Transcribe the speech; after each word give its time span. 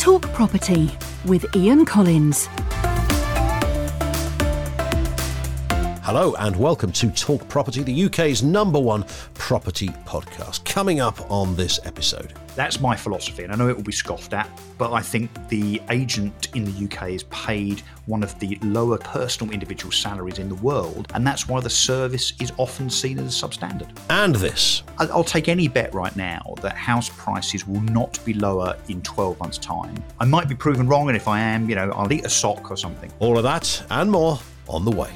Talk 0.00 0.22
Property 0.32 0.90
with 1.26 1.44
Ian 1.54 1.84
Collins. 1.84 2.48
Hello 6.12 6.34
and 6.40 6.56
welcome 6.56 6.90
to 6.90 7.08
Talk 7.12 7.46
Property, 7.46 7.84
the 7.84 8.06
UK's 8.06 8.42
number 8.42 8.80
one 8.80 9.04
property 9.34 9.90
podcast. 10.06 10.64
Coming 10.64 10.98
up 10.98 11.30
on 11.30 11.54
this 11.54 11.78
episode. 11.84 12.32
That's 12.56 12.80
my 12.80 12.96
philosophy, 12.96 13.44
and 13.44 13.52
I 13.52 13.54
know 13.54 13.68
it 13.68 13.76
will 13.76 13.84
be 13.84 13.92
scoffed 13.92 14.34
at, 14.34 14.50
but 14.76 14.92
I 14.92 15.02
think 15.02 15.30
the 15.48 15.80
agent 15.88 16.48
in 16.56 16.64
the 16.64 16.84
UK 16.86 17.10
is 17.10 17.22
paid 17.30 17.82
one 18.06 18.24
of 18.24 18.36
the 18.40 18.58
lower 18.60 18.98
personal 18.98 19.54
individual 19.54 19.92
salaries 19.92 20.40
in 20.40 20.48
the 20.48 20.56
world, 20.56 21.06
and 21.14 21.24
that's 21.24 21.46
why 21.46 21.60
the 21.60 21.70
service 21.70 22.32
is 22.40 22.52
often 22.56 22.90
seen 22.90 23.20
as 23.20 23.40
substandard. 23.40 23.96
And 24.08 24.34
this. 24.34 24.82
I'll 24.98 25.22
take 25.22 25.48
any 25.48 25.68
bet 25.68 25.94
right 25.94 26.16
now 26.16 26.56
that 26.60 26.72
house 26.72 27.08
prices 27.08 27.68
will 27.68 27.82
not 27.82 28.18
be 28.24 28.34
lower 28.34 28.76
in 28.88 29.00
12 29.02 29.38
months' 29.38 29.58
time. 29.58 29.94
I 30.18 30.24
might 30.24 30.48
be 30.48 30.56
proven 30.56 30.88
wrong, 30.88 31.08
and 31.08 31.16
if 31.16 31.28
I 31.28 31.38
am, 31.38 31.70
you 31.70 31.76
know, 31.76 31.92
I'll 31.92 32.12
eat 32.12 32.24
a 32.24 32.30
sock 32.30 32.68
or 32.68 32.76
something. 32.76 33.12
All 33.20 33.36
of 33.36 33.44
that 33.44 33.80
and 33.90 34.10
more 34.10 34.40
on 34.68 34.84
the 34.84 34.90
way. 34.90 35.12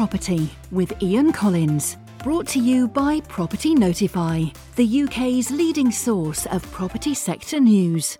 Property 0.00 0.48
with 0.70 0.94
Ian 1.02 1.30
Collins. 1.30 1.98
Brought 2.24 2.46
to 2.48 2.58
you 2.58 2.88
by 2.88 3.20
Property 3.28 3.74
Notify, 3.74 4.46
the 4.76 5.02
UK's 5.02 5.50
leading 5.50 5.90
source 5.90 6.46
of 6.46 6.62
property 6.72 7.12
sector 7.12 7.60
news. 7.60 8.16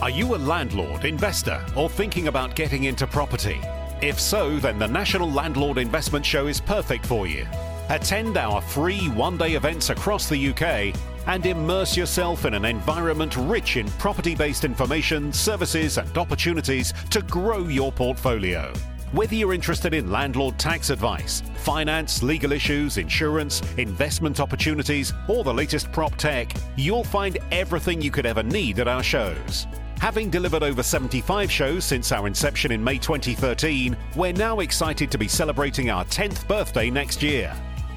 Are 0.00 0.08
you 0.08 0.34
a 0.34 0.38
landlord, 0.38 1.04
investor, 1.04 1.62
or 1.76 1.90
thinking 1.90 2.28
about 2.28 2.56
getting 2.56 2.84
into 2.84 3.06
property? 3.06 3.60
If 4.00 4.18
so, 4.18 4.58
then 4.58 4.78
the 4.78 4.88
National 4.88 5.30
Landlord 5.30 5.76
Investment 5.76 6.24
Show 6.24 6.46
is 6.46 6.62
perfect 6.62 7.04
for 7.04 7.26
you. 7.26 7.46
Attend 7.90 8.38
our 8.38 8.62
free 8.62 9.10
one 9.10 9.36
day 9.36 9.52
events 9.52 9.90
across 9.90 10.30
the 10.30 10.48
UK 10.48 10.98
and 11.26 11.44
immerse 11.44 11.94
yourself 11.94 12.46
in 12.46 12.54
an 12.54 12.64
environment 12.64 13.36
rich 13.36 13.76
in 13.76 13.86
property 13.98 14.34
based 14.34 14.64
information, 14.64 15.30
services, 15.30 15.98
and 15.98 16.16
opportunities 16.16 16.94
to 17.10 17.20
grow 17.20 17.68
your 17.68 17.92
portfolio. 17.92 18.72
Whether 19.12 19.36
you're 19.36 19.54
interested 19.54 19.94
in 19.94 20.10
landlord 20.10 20.58
tax 20.58 20.90
advice, 20.90 21.42
finance, 21.54 22.22
legal 22.22 22.52
issues, 22.52 22.98
insurance, 22.98 23.62
investment 23.78 24.38
opportunities, 24.38 25.14
or 25.28 25.44
the 25.44 25.54
latest 25.54 25.90
prop 25.92 26.14
tech, 26.16 26.52
you'll 26.76 27.04
find 27.04 27.38
everything 27.50 28.02
you 28.02 28.10
could 28.10 28.26
ever 28.26 28.42
need 28.42 28.80
at 28.80 28.88
our 28.88 29.02
shows. 29.02 29.66
Having 29.98 30.28
delivered 30.28 30.62
over 30.62 30.82
75 30.82 31.50
shows 31.50 31.86
since 31.86 32.12
our 32.12 32.26
inception 32.26 32.70
in 32.70 32.84
May 32.84 32.98
2013, 32.98 33.96
we're 34.14 34.34
now 34.34 34.60
excited 34.60 35.10
to 35.10 35.16
be 35.16 35.26
celebrating 35.26 35.88
our 35.88 36.04
10th 36.04 36.46
birthday 36.46 36.90
next 36.90 37.22
year. 37.22 37.50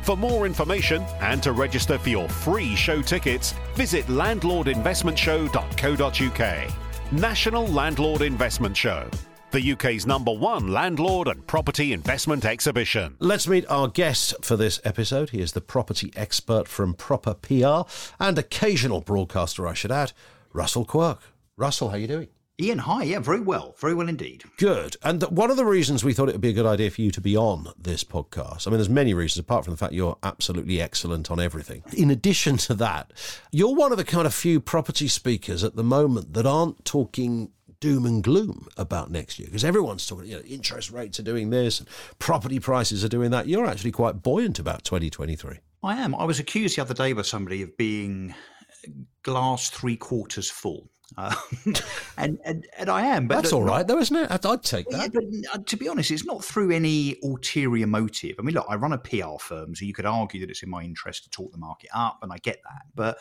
For 0.03 0.15
more 0.15 0.45
information 0.45 1.01
and 1.19 1.43
to 1.43 1.51
register 1.51 1.97
for 1.97 2.07
your 2.07 2.29
free 2.29 2.73
show 2.73 3.01
tickets, 3.01 3.53
visit 3.75 4.05
landlordinvestmentshow.co.uk. 4.05 6.71
National 7.11 7.67
Landlord 7.67 8.21
Investment 8.21 8.77
Show 8.77 9.09
the 9.51 9.71
UK's 9.73 10.07
number 10.07 10.31
one 10.31 10.69
landlord 10.69 11.27
and 11.27 11.45
property 11.45 11.91
investment 11.91 12.45
exhibition. 12.45 13.15
Let's 13.19 13.47
meet 13.47 13.65
our 13.69 13.87
guest 13.87 14.35
for 14.41 14.55
this 14.55 14.79
episode. 14.83 15.31
He 15.31 15.41
is 15.41 15.51
the 15.51 15.61
property 15.61 16.11
expert 16.15 16.67
from 16.67 16.93
Proper 16.93 17.33
PR 17.33 17.81
and 18.19 18.37
occasional 18.37 19.01
broadcaster, 19.01 19.67
I 19.67 19.73
should 19.73 19.91
add, 19.91 20.13
Russell 20.53 20.85
Quirk. 20.85 21.21
Russell, 21.57 21.89
how 21.89 21.95
are 21.95 21.99
you 21.99 22.07
doing? 22.07 22.29
Ian, 22.61 22.79
hi. 22.79 23.03
Yeah, 23.03 23.19
very 23.19 23.39
well. 23.39 23.75
Very 23.79 23.95
well 23.95 24.07
indeed. 24.07 24.43
Good. 24.57 24.95
And 25.01 25.23
one 25.23 25.49
of 25.49 25.57
the 25.57 25.65
reasons 25.65 26.03
we 26.03 26.13
thought 26.13 26.29
it 26.29 26.33
would 26.33 26.41
be 26.41 26.49
a 26.49 26.53
good 26.53 26.65
idea 26.67 26.91
for 26.91 27.01
you 27.01 27.09
to 27.11 27.21
be 27.21 27.35
on 27.35 27.67
this 27.75 28.03
podcast, 28.03 28.67
I 28.67 28.69
mean, 28.69 28.77
there's 28.77 28.89
many 28.89 29.15
reasons 29.15 29.39
apart 29.39 29.65
from 29.65 29.73
the 29.73 29.77
fact 29.77 29.93
you're 29.93 30.17
absolutely 30.21 30.79
excellent 30.79 31.31
on 31.31 31.39
everything. 31.39 31.83
In 31.97 32.11
addition 32.11 32.57
to 32.57 32.75
that, 32.75 33.13
you're 33.51 33.73
one 33.73 33.91
of 33.91 33.97
the 33.97 34.03
kind 34.03 34.27
of 34.27 34.33
few 34.33 34.59
property 34.59 35.07
speakers 35.07 35.63
at 35.63 35.75
the 35.75 35.83
moment 35.83 36.33
that 36.33 36.45
aren't 36.45 36.85
talking 36.85 37.49
doom 37.81 38.05
and 38.05 38.23
gloom 38.23 38.67
about 38.77 39.11
next 39.11 39.37
year 39.39 39.47
because 39.47 39.65
everyone's 39.65 40.07
talking, 40.07 40.27
you 40.27 40.37
know, 40.37 40.43
interest 40.43 40.91
rates 40.91 41.19
are 41.19 41.23
doing 41.23 41.49
this 41.49 41.79
and 41.79 41.89
property 42.19 42.59
prices 42.59 43.03
are 43.03 43.09
doing 43.09 43.31
that. 43.31 43.47
You're 43.47 43.65
actually 43.65 43.91
quite 43.91 44.23
buoyant 44.23 44.59
about 44.59 44.85
2023. 44.85 45.57
I 45.83 45.95
am. 45.97 46.15
I 46.15 46.23
was 46.23 46.39
accused 46.39 46.77
the 46.77 46.83
other 46.83 46.93
day 46.93 47.11
by 47.11 47.23
somebody 47.23 47.63
of 47.63 47.75
being 47.75 48.33
glass 49.23 49.69
three 49.69 49.97
quarters 49.97 50.49
full. 50.49 50.89
Uh, 51.17 51.35
and, 52.17 52.39
and 52.45 52.65
and 52.77 52.89
I 52.89 53.05
am, 53.07 53.27
but 53.27 53.35
that's 53.35 53.51
all 53.51 53.63
right, 53.63 53.85
though, 53.85 53.97
isn't 53.97 54.15
it? 54.15 54.31
I'd, 54.31 54.45
I'd 54.45 54.63
take 54.63 54.87
that. 54.89 55.11
Yeah, 55.13 55.49
but 55.53 55.67
to 55.67 55.75
be 55.75 55.89
honest, 55.89 56.09
it's 56.09 56.23
not 56.23 56.41
through 56.41 56.71
any 56.71 57.17
ulterior 57.21 57.85
motive. 57.85 58.35
I 58.39 58.43
mean, 58.43 58.55
look, 58.55 58.65
I 58.69 58.75
run 58.75 58.93
a 58.93 58.97
PR 58.97 59.37
firm, 59.37 59.75
so 59.75 59.83
you 59.83 59.93
could 59.93 60.05
argue 60.05 60.39
that 60.39 60.49
it's 60.49 60.63
in 60.63 60.69
my 60.69 60.83
interest 60.83 61.25
to 61.25 61.29
talk 61.29 61.51
the 61.51 61.57
market 61.57 61.89
up, 61.93 62.19
and 62.21 62.31
I 62.31 62.37
get 62.37 62.61
that. 62.63 62.83
But 62.95 63.17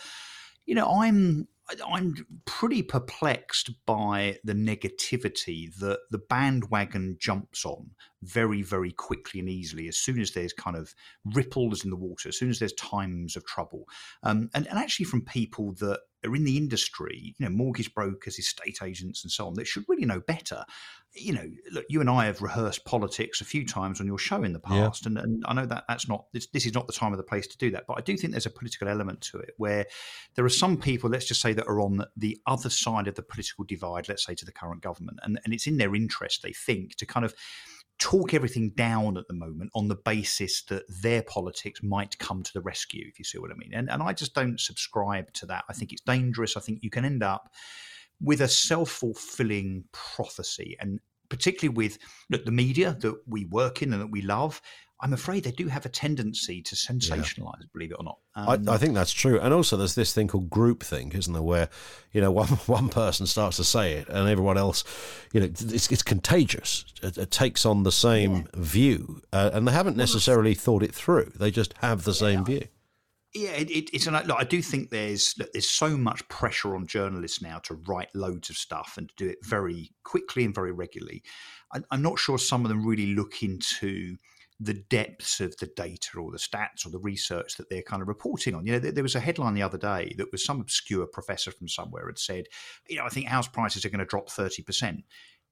you 0.66 0.76
know, 0.76 0.86
I'm 0.86 1.48
I'm 1.86 2.14
pretty 2.44 2.82
perplexed 2.82 3.70
by 3.86 4.38
the 4.44 4.54
negativity 4.54 5.74
that 5.78 6.00
the 6.10 6.18
bandwagon 6.18 7.16
jumps 7.18 7.64
on 7.64 7.90
very, 8.22 8.62
very 8.62 8.92
quickly 8.92 9.40
and 9.40 9.48
easily 9.48 9.88
as 9.88 9.96
soon 9.96 10.20
as 10.20 10.32
there's 10.32 10.52
kind 10.52 10.76
of 10.76 10.94
ripples 11.24 11.84
in 11.84 11.90
the 11.90 11.96
water, 11.96 12.28
as 12.28 12.38
soon 12.38 12.50
as 12.50 12.58
there's 12.58 12.72
times 12.74 13.36
of 13.36 13.44
trouble. 13.46 13.86
Um, 14.22 14.50
and, 14.54 14.66
and 14.66 14.78
actually, 14.78 15.06
from 15.06 15.24
people 15.24 15.72
that 15.74 16.00
are 16.24 16.36
in 16.36 16.44
the 16.44 16.56
industry, 16.56 17.34
you 17.38 17.46
know, 17.46 17.54
mortgage 17.54 17.94
brokers, 17.94 18.38
estate 18.38 18.78
agents, 18.82 19.24
and 19.24 19.30
so 19.30 19.46
on, 19.46 19.54
that 19.54 19.66
should 19.66 19.84
really 19.88 20.04
know 20.04 20.20
better. 20.20 20.64
You 21.12 21.32
know, 21.32 21.50
look, 21.72 21.84
you 21.88 22.00
and 22.00 22.08
I 22.08 22.26
have 22.26 22.40
rehearsed 22.40 22.84
politics 22.84 23.40
a 23.40 23.44
few 23.44 23.66
times 23.66 24.00
on 24.00 24.06
your 24.06 24.16
show 24.16 24.44
in 24.44 24.52
the 24.52 24.60
past, 24.60 25.04
yeah. 25.04 25.08
and, 25.08 25.18
and 25.18 25.44
I 25.46 25.54
know 25.54 25.66
that 25.66 25.84
that's 25.88 26.08
not 26.08 26.26
this, 26.32 26.46
this 26.46 26.66
is 26.66 26.72
not 26.72 26.86
the 26.86 26.92
time 26.92 27.12
or 27.12 27.16
the 27.16 27.24
place 27.24 27.48
to 27.48 27.58
do 27.58 27.72
that. 27.72 27.84
But 27.88 27.98
I 27.98 28.00
do 28.02 28.16
think 28.16 28.32
there's 28.32 28.46
a 28.46 28.50
political 28.50 28.86
element 28.86 29.20
to 29.22 29.38
it 29.38 29.54
where 29.56 29.86
there 30.36 30.44
are 30.44 30.48
some 30.48 30.76
people, 30.76 31.10
let's 31.10 31.26
just 31.26 31.40
say, 31.40 31.52
that 31.52 31.66
are 31.66 31.80
on 31.80 32.04
the 32.16 32.38
other 32.46 32.70
side 32.70 33.08
of 33.08 33.16
the 33.16 33.22
political 33.22 33.64
divide, 33.64 34.08
let's 34.08 34.24
say 34.24 34.34
to 34.36 34.44
the 34.44 34.52
current 34.52 34.82
government, 34.82 35.18
and, 35.22 35.40
and 35.44 35.52
it's 35.52 35.66
in 35.66 35.78
their 35.78 35.96
interest, 35.96 36.42
they 36.42 36.52
think, 36.52 36.94
to 36.96 37.06
kind 37.06 37.24
of 37.24 37.34
talk 37.98 38.32
everything 38.32 38.70
down 38.70 39.18
at 39.18 39.28
the 39.28 39.34
moment 39.34 39.70
on 39.74 39.88
the 39.88 39.96
basis 39.96 40.62
that 40.62 40.84
their 41.02 41.22
politics 41.22 41.82
might 41.82 42.18
come 42.18 42.42
to 42.42 42.52
the 42.54 42.60
rescue, 42.60 43.04
if 43.06 43.18
you 43.18 43.24
see 43.24 43.38
what 43.38 43.50
I 43.50 43.54
mean. 43.54 43.72
And, 43.74 43.90
and 43.90 44.02
I 44.02 44.12
just 44.12 44.34
don't 44.34 44.58
subscribe 44.58 45.32
to 45.34 45.46
that. 45.46 45.64
I 45.68 45.74
think 45.74 45.92
it's 45.92 46.00
dangerous. 46.02 46.56
I 46.56 46.60
think 46.60 46.82
you 46.82 46.88
can 46.88 47.04
end 47.04 47.22
up 47.22 47.52
with 48.20 48.40
a 48.40 48.48
self 48.48 48.90
fulfilling 48.90 49.84
prophecy. 49.92 50.76
And 50.80 51.00
particularly 51.28 51.74
with 51.74 51.98
look, 52.30 52.44
the 52.44 52.50
media 52.50 52.96
that 53.00 53.20
we 53.26 53.46
work 53.46 53.82
in 53.82 53.92
and 53.92 54.02
that 54.02 54.10
we 54.10 54.22
love, 54.22 54.60
I'm 55.02 55.14
afraid 55.14 55.44
they 55.44 55.52
do 55.52 55.66
have 55.68 55.86
a 55.86 55.88
tendency 55.88 56.60
to 56.62 56.74
sensationalize, 56.74 57.60
yeah. 57.60 57.66
believe 57.72 57.92
it 57.92 57.96
or 57.98 58.04
not. 58.04 58.18
Um, 58.34 58.68
I, 58.68 58.74
I, 58.74 58.76
think 58.76 58.94
that's 58.94 59.12
true. 59.12 59.40
And 59.40 59.54
also, 59.54 59.78
there's 59.78 59.94
this 59.94 60.12
thing 60.12 60.28
called 60.28 60.50
groupthink, 60.50 61.14
isn't 61.14 61.32
there, 61.32 61.42
where 61.42 61.70
you 62.12 62.20
know 62.20 62.30
one 62.42 62.48
one 62.48 62.88
person 62.90 63.26
starts 63.26 63.56
to 63.56 63.64
say 63.64 63.94
it 63.94 64.08
and 64.08 64.28
everyone 64.28 64.58
else, 64.58 64.84
you 65.32 65.40
know, 65.40 65.46
it's, 65.46 65.90
it's 65.90 66.02
contagious. 66.02 66.84
It, 67.02 67.16
it, 67.16 67.30
takes 67.30 67.64
on 67.64 67.82
the 67.84 67.92
same 67.92 68.36
yeah. 68.36 68.42
view, 68.54 69.22
uh, 69.32 69.50
and 69.54 69.66
they 69.66 69.72
haven't 69.72 69.96
necessarily 69.96 70.54
thought 70.54 70.82
it 70.82 70.94
through. 70.94 71.32
They 71.34 71.50
just 71.50 71.74
have 71.78 72.04
the 72.04 72.14
same 72.14 72.44
view. 72.44 72.66
Yeah, 73.32 73.50
it, 73.50 73.70
it, 73.70 73.90
it's 73.92 74.06
an. 74.08 74.14
Look, 74.14 74.36
I 74.38 74.44
do 74.44 74.60
think 74.60 74.90
there's 74.90 75.34
look, 75.38 75.52
there's 75.52 75.68
so 75.68 75.96
much 75.96 76.26
pressure 76.28 76.74
on 76.74 76.86
journalists 76.86 77.40
now 77.40 77.58
to 77.60 77.74
write 77.86 78.08
loads 78.14 78.50
of 78.50 78.56
stuff 78.56 78.94
and 78.96 79.08
to 79.08 79.14
do 79.16 79.30
it 79.30 79.38
very 79.44 79.92
quickly 80.02 80.44
and 80.44 80.54
very 80.54 80.72
regularly. 80.72 81.22
I, 81.72 81.80
I'm 81.92 82.02
not 82.02 82.18
sure 82.18 82.38
some 82.38 82.64
of 82.64 82.70
them 82.70 82.84
really 82.84 83.14
look 83.14 83.42
into 83.42 84.16
the 84.58 84.74
depths 84.74 85.40
of 85.40 85.56
the 85.56 85.70
data 85.74 86.18
or 86.18 86.30
the 86.30 86.38
stats 86.38 86.84
or 86.84 86.90
the 86.90 86.98
research 86.98 87.56
that 87.56 87.70
they're 87.70 87.82
kind 87.82 88.02
of 88.02 88.08
reporting 88.08 88.54
on. 88.54 88.66
You 88.66 88.72
know, 88.72 88.78
there, 88.78 88.92
there 88.92 89.02
was 89.02 89.14
a 89.14 89.20
headline 89.20 89.54
the 89.54 89.62
other 89.62 89.78
day 89.78 90.14
that 90.18 90.30
was 90.30 90.44
some 90.44 90.60
obscure 90.60 91.06
professor 91.06 91.50
from 91.50 91.66
somewhere 91.66 92.06
had 92.06 92.18
said, 92.18 92.44
you 92.88 92.98
know, 92.98 93.04
I 93.04 93.08
think 93.08 93.26
house 93.26 93.48
prices 93.48 93.84
are 93.84 93.90
going 93.90 94.00
to 94.00 94.04
drop 94.04 94.28
30%. 94.28 95.02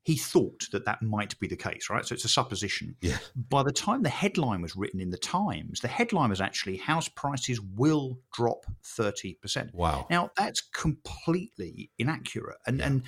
He 0.04 0.16
thought 0.16 0.68
that 0.72 0.86
that 0.86 1.02
might 1.02 1.38
be 1.38 1.48
the 1.48 1.56
case, 1.56 1.90
right? 1.90 2.04
So 2.04 2.14
it's 2.14 2.24
a 2.24 2.28
supposition. 2.28 2.96
Yeah. 3.02 3.18
By 3.36 3.62
the 3.62 3.72
time 3.72 4.02
the 4.02 4.08
headline 4.08 4.62
was 4.62 4.74
written 4.74 5.00
in 5.00 5.10
the 5.10 5.18
Times, 5.18 5.80
the 5.80 5.88
headline 5.88 6.30
was 6.30 6.40
actually 6.40 6.78
house 6.78 7.08
prices 7.08 7.60
will 7.60 8.18
drop 8.32 8.64
30%. 8.84 9.74
Wow. 9.74 10.06
Now, 10.08 10.30
that's 10.36 10.60
completely 10.60 11.90
inaccurate. 11.98 12.56
And, 12.66 12.78
yeah. 12.78 12.86
and 12.86 13.02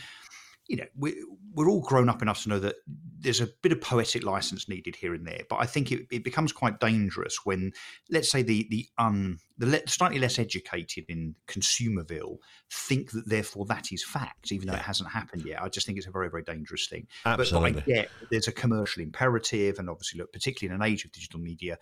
you 0.71 0.77
know, 0.77 0.87
we're, 0.97 1.15
we're 1.53 1.69
all 1.69 1.81
grown 1.81 2.09
up 2.09 2.23
enough 2.23 2.45
to 2.45 2.49
know 2.49 2.61
that 2.61 2.77
there's 3.19 3.41
a 3.41 3.49
bit 3.61 3.73
of 3.73 3.81
poetic 3.81 4.23
license 4.23 4.69
needed 4.69 4.95
here 4.95 5.13
and 5.15 5.27
there. 5.27 5.43
But 5.49 5.57
I 5.57 5.67
think 5.67 5.91
it, 5.91 6.07
it 6.13 6.23
becomes 6.23 6.53
quite 6.53 6.79
dangerous 6.79 7.41
when, 7.43 7.73
let's 8.09 8.31
say, 8.31 8.43
the 8.43 8.69
the 8.71 8.87
un 8.97 9.39
the 9.59 9.67
le- 9.67 9.89
slightly 9.89 10.21
less 10.21 10.39
educated 10.39 11.07
in 11.09 11.35
Consumerville 11.49 12.37
think 12.71 13.11
that 13.11 13.29
therefore 13.29 13.67
that 13.67 13.91
is 13.91 14.05
fact, 14.05 14.53
even 14.53 14.69
though 14.69 14.75
yeah. 14.75 14.79
it 14.79 14.85
hasn't 14.85 15.11
happened 15.11 15.43
yet. 15.45 15.61
I 15.61 15.69
just 15.69 15.87
think 15.87 15.99
it's 15.99 16.07
a 16.07 16.13
very 16.13 16.31
very 16.31 16.45
dangerous 16.45 16.87
thing. 16.87 17.09
Absolutely. 17.27 17.73
But, 17.73 17.85
but 17.85 17.93
I 17.93 17.95
get 17.97 18.11
there's 18.31 18.49
a 18.49 18.53
commercial 18.53 19.03
imperative, 19.03 19.81
and 19.81 19.91
obviously, 19.91 20.21
look, 20.21 20.33
particularly 20.33 20.73
in 20.73 20.81
an 20.81 20.89
age 20.89 21.05
of 21.05 21.11
digital 21.11 21.41
media, 21.41 21.79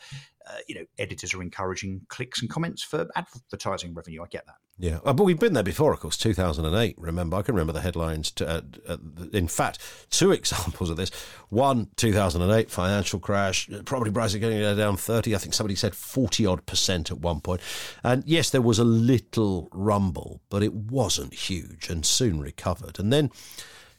you 0.67 0.75
know, 0.75 0.85
editors 0.99 1.35
are 1.35 1.43
encouraging 1.43 2.03
clicks 2.09 2.41
and 2.41 2.51
comments 2.51 2.83
for 2.83 3.09
advertising 3.15 3.95
revenue. 3.95 4.23
I 4.23 4.27
get 4.27 4.47
that. 4.47 4.57
Yeah, 4.81 5.01
uh, 5.05 5.13
but 5.13 5.25
we've 5.25 5.41
been 5.41 5.55
there 5.55 5.65
before, 5.65 5.93
of 5.93 5.99
course. 5.99 6.17
2008. 6.17 6.95
Remember, 6.99 7.37
I 7.37 7.43
can 7.43 7.55
remember 7.55 7.73
the 7.73 7.81
headlines. 7.81 8.31
To, 8.33 8.49
uh, 8.49 8.61
uh, 8.89 8.97
in 9.33 9.49
fact, 9.49 9.81
two 10.11 10.31
examples 10.33 10.89
of 10.89 10.97
this. 10.97 11.11
One, 11.49 11.89
2008 11.97 12.71
financial 12.71 13.19
crash, 13.19 13.69
property 13.85 14.13
prices 14.13 14.39
getting 14.39 14.61
down 14.77 14.97
30. 14.97 15.35
I 15.35 15.39
think 15.39 15.55
somebody 15.55 15.75
said 15.75 15.97
40 15.97 16.47
odd 16.47 16.67
percent 16.67 17.11
at 17.11 17.19
one 17.19 17.41
point. 17.41 17.61
And 18.05 18.23
yes, 18.25 18.51
there 18.51 18.63
was 18.63 18.79
a 18.79 18.85
little 18.85 19.69
rumble, 19.73 20.43
but 20.49 20.63
it 20.63 20.73
wasn't 20.73 21.35
huge, 21.35 21.91
and 21.91 22.07
soon 22.07 22.41
recovered. 22.41 23.01
And 23.01 23.13
then 23.13 23.31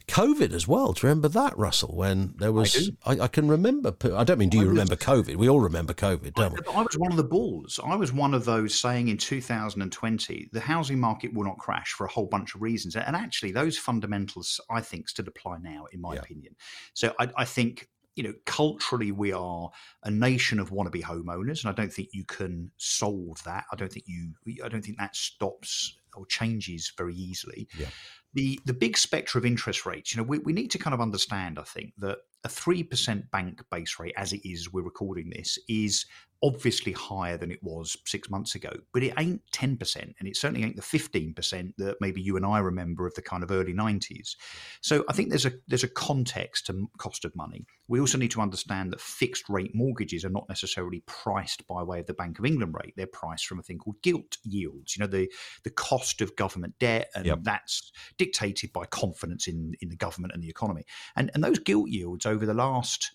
COVID 0.09 0.53
as 0.53 0.67
well. 0.67 0.93
Do 0.93 1.05
you 1.05 1.09
remember 1.09 1.27
that, 1.29 1.57
Russell? 1.57 1.95
When 1.95 2.33
there 2.37 2.51
was, 2.51 2.91
I, 3.05 3.13
I, 3.13 3.19
I 3.21 3.27
can 3.27 3.47
remember. 3.47 3.95
I 4.13 4.23
don't 4.23 4.37
mean, 4.37 4.49
do 4.49 4.57
you 4.57 4.63
was, 4.63 4.71
remember 4.71 4.95
COVID? 4.95 5.35
We 5.35 5.49
all 5.49 5.59
remember 5.59 5.93
COVID, 5.93 6.33
don't 6.33 6.53
we? 6.53 6.59
I 6.73 6.81
was 6.81 6.97
one 6.97 7.11
of 7.11 7.17
the 7.17 7.23
bulls. 7.23 7.79
I 7.83 7.95
was 7.95 8.11
one 8.11 8.33
of 8.33 8.45
those 8.45 8.77
saying 8.77 9.07
in 9.07 9.17
2020 9.17 10.49
the 10.51 10.59
housing 10.59 10.99
market 10.99 11.33
will 11.33 11.45
not 11.45 11.57
crash 11.57 11.93
for 11.93 12.05
a 12.05 12.09
whole 12.09 12.27
bunch 12.27 12.55
of 12.55 12.61
reasons, 12.61 12.95
and 12.95 13.15
actually 13.15 13.51
those 13.51 13.77
fundamentals 13.77 14.59
I 14.69 14.81
think 14.81 15.09
still 15.09 15.27
apply 15.27 15.57
now, 15.61 15.85
in 15.91 16.01
my 16.01 16.15
yeah. 16.15 16.21
opinion. 16.21 16.55
So 16.93 17.13
I, 17.19 17.29
I 17.37 17.45
think 17.45 17.87
you 18.15 18.23
know, 18.23 18.33
culturally, 18.45 19.13
we 19.13 19.31
are 19.31 19.69
a 20.03 20.11
nation 20.11 20.59
of 20.59 20.71
wannabe 20.71 21.01
homeowners, 21.01 21.63
and 21.63 21.71
I 21.71 21.71
don't 21.71 21.93
think 21.93 22.09
you 22.11 22.25
can 22.25 22.69
solve 22.75 23.41
that. 23.45 23.63
I 23.71 23.77
don't 23.77 23.89
think 23.89 24.05
you, 24.07 24.33
I 24.61 24.67
don't 24.67 24.83
think 24.83 24.97
that 24.97 25.15
stops 25.15 25.95
or 26.15 26.25
changes 26.25 26.91
very 26.97 27.15
easily. 27.15 27.69
Yeah 27.77 27.87
the 28.33 28.59
the 28.65 28.73
big 28.73 28.97
spectre 28.97 29.37
of 29.37 29.45
interest 29.45 29.85
rates, 29.85 30.13
you 30.13 30.21
know, 30.21 30.27
we, 30.27 30.39
we 30.39 30.53
need 30.53 30.71
to 30.71 30.77
kind 30.77 30.93
of 30.93 31.01
understand, 31.01 31.57
I 31.59 31.63
think, 31.63 31.93
that 31.97 32.19
a 32.43 32.49
three 32.49 32.83
percent 32.83 33.29
bank 33.31 33.63
base 33.71 33.99
rate, 33.99 34.13
as 34.17 34.33
it 34.33 34.47
is, 34.47 34.71
we're 34.71 34.81
recording 34.81 35.29
this, 35.29 35.57
is 35.67 36.05
obviously 36.41 36.93
higher 36.93 37.37
than 37.37 37.51
it 37.51 37.61
was 37.61 37.97
six 38.05 38.29
months 38.29 38.55
ago, 38.55 38.71
but 38.93 39.03
it 39.03 39.13
ain't 39.17 39.41
10%, 39.51 39.95
and 40.19 40.27
it 40.27 40.37
certainly 40.37 40.63
ain't 40.63 40.75
the 40.75 40.81
15% 40.81 41.73
that 41.77 41.97
maybe 41.99 42.21
you 42.21 42.37
and 42.37 42.45
I 42.45 42.59
remember 42.59 43.05
of 43.05 43.13
the 43.15 43.21
kind 43.21 43.43
of 43.43 43.51
early 43.51 43.73
90s. 43.73 44.35
So 44.81 45.03
I 45.09 45.13
think 45.13 45.29
there's 45.29 45.45
a 45.45 45.51
there's 45.67 45.83
a 45.83 45.89
context 45.89 46.67
to 46.67 46.89
cost 46.97 47.25
of 47.25 47.35
money. 47.35 47.65
We 47.87 47.99
also 47.99 48.17
need 48.17 48.31
to 48.31 48.41
understand 48.41 48.91
that 48.91 49.01
fixed 49.01 49.49
rate 49.49 49.71
mortgages 49.73 50.23
are 50.23 50.29
not 50.29 50.47
necessarily 50.47 51.03
priced 51.07 51.67
by 51.67 51.83
way 51.83 51.99
of 51.99 52.05
the 52.05 52.13
Bank 52.13 52.39
of 52.39 52.45
England 52.45 52.75
rate. 52.81 52.93
They're 52.95 53.07
priced 53.07 53.47
from 53.47 53.59
a 53.59 53.63
thing 53.63 53.79
called 53.79 54.01
gilt 54.01 54.37
yields, 54.43 54.95
you 54.95 55.01
know, 55.01 55.07
the 55.07 55.29
the 55.63 55.71
cost 55.71 56.21
of 56.21 56.35
government 56.35 56.75
debt, 56.79 57.09
and 57.15 57.25
yep. 57.25 57.39
that's 57.41 57.91
dictated 58.17 58.71
by 58.71 58.85
confidence 58.85 59.47
in 59.47 59.73
in 59.81 59.89
the 59.89 59.95
government 59.95 60.33
and 60.33 60.43
the 60.43 60.49
economy. 60.49 60.83
And 61.15 61.31
and 61.33 61.43
those 61.43 61.59
gilt 61.59 61.89
yields 61.89 62.25
over 62.25 62.45
the 62.45 62.53
last 62.53 63.11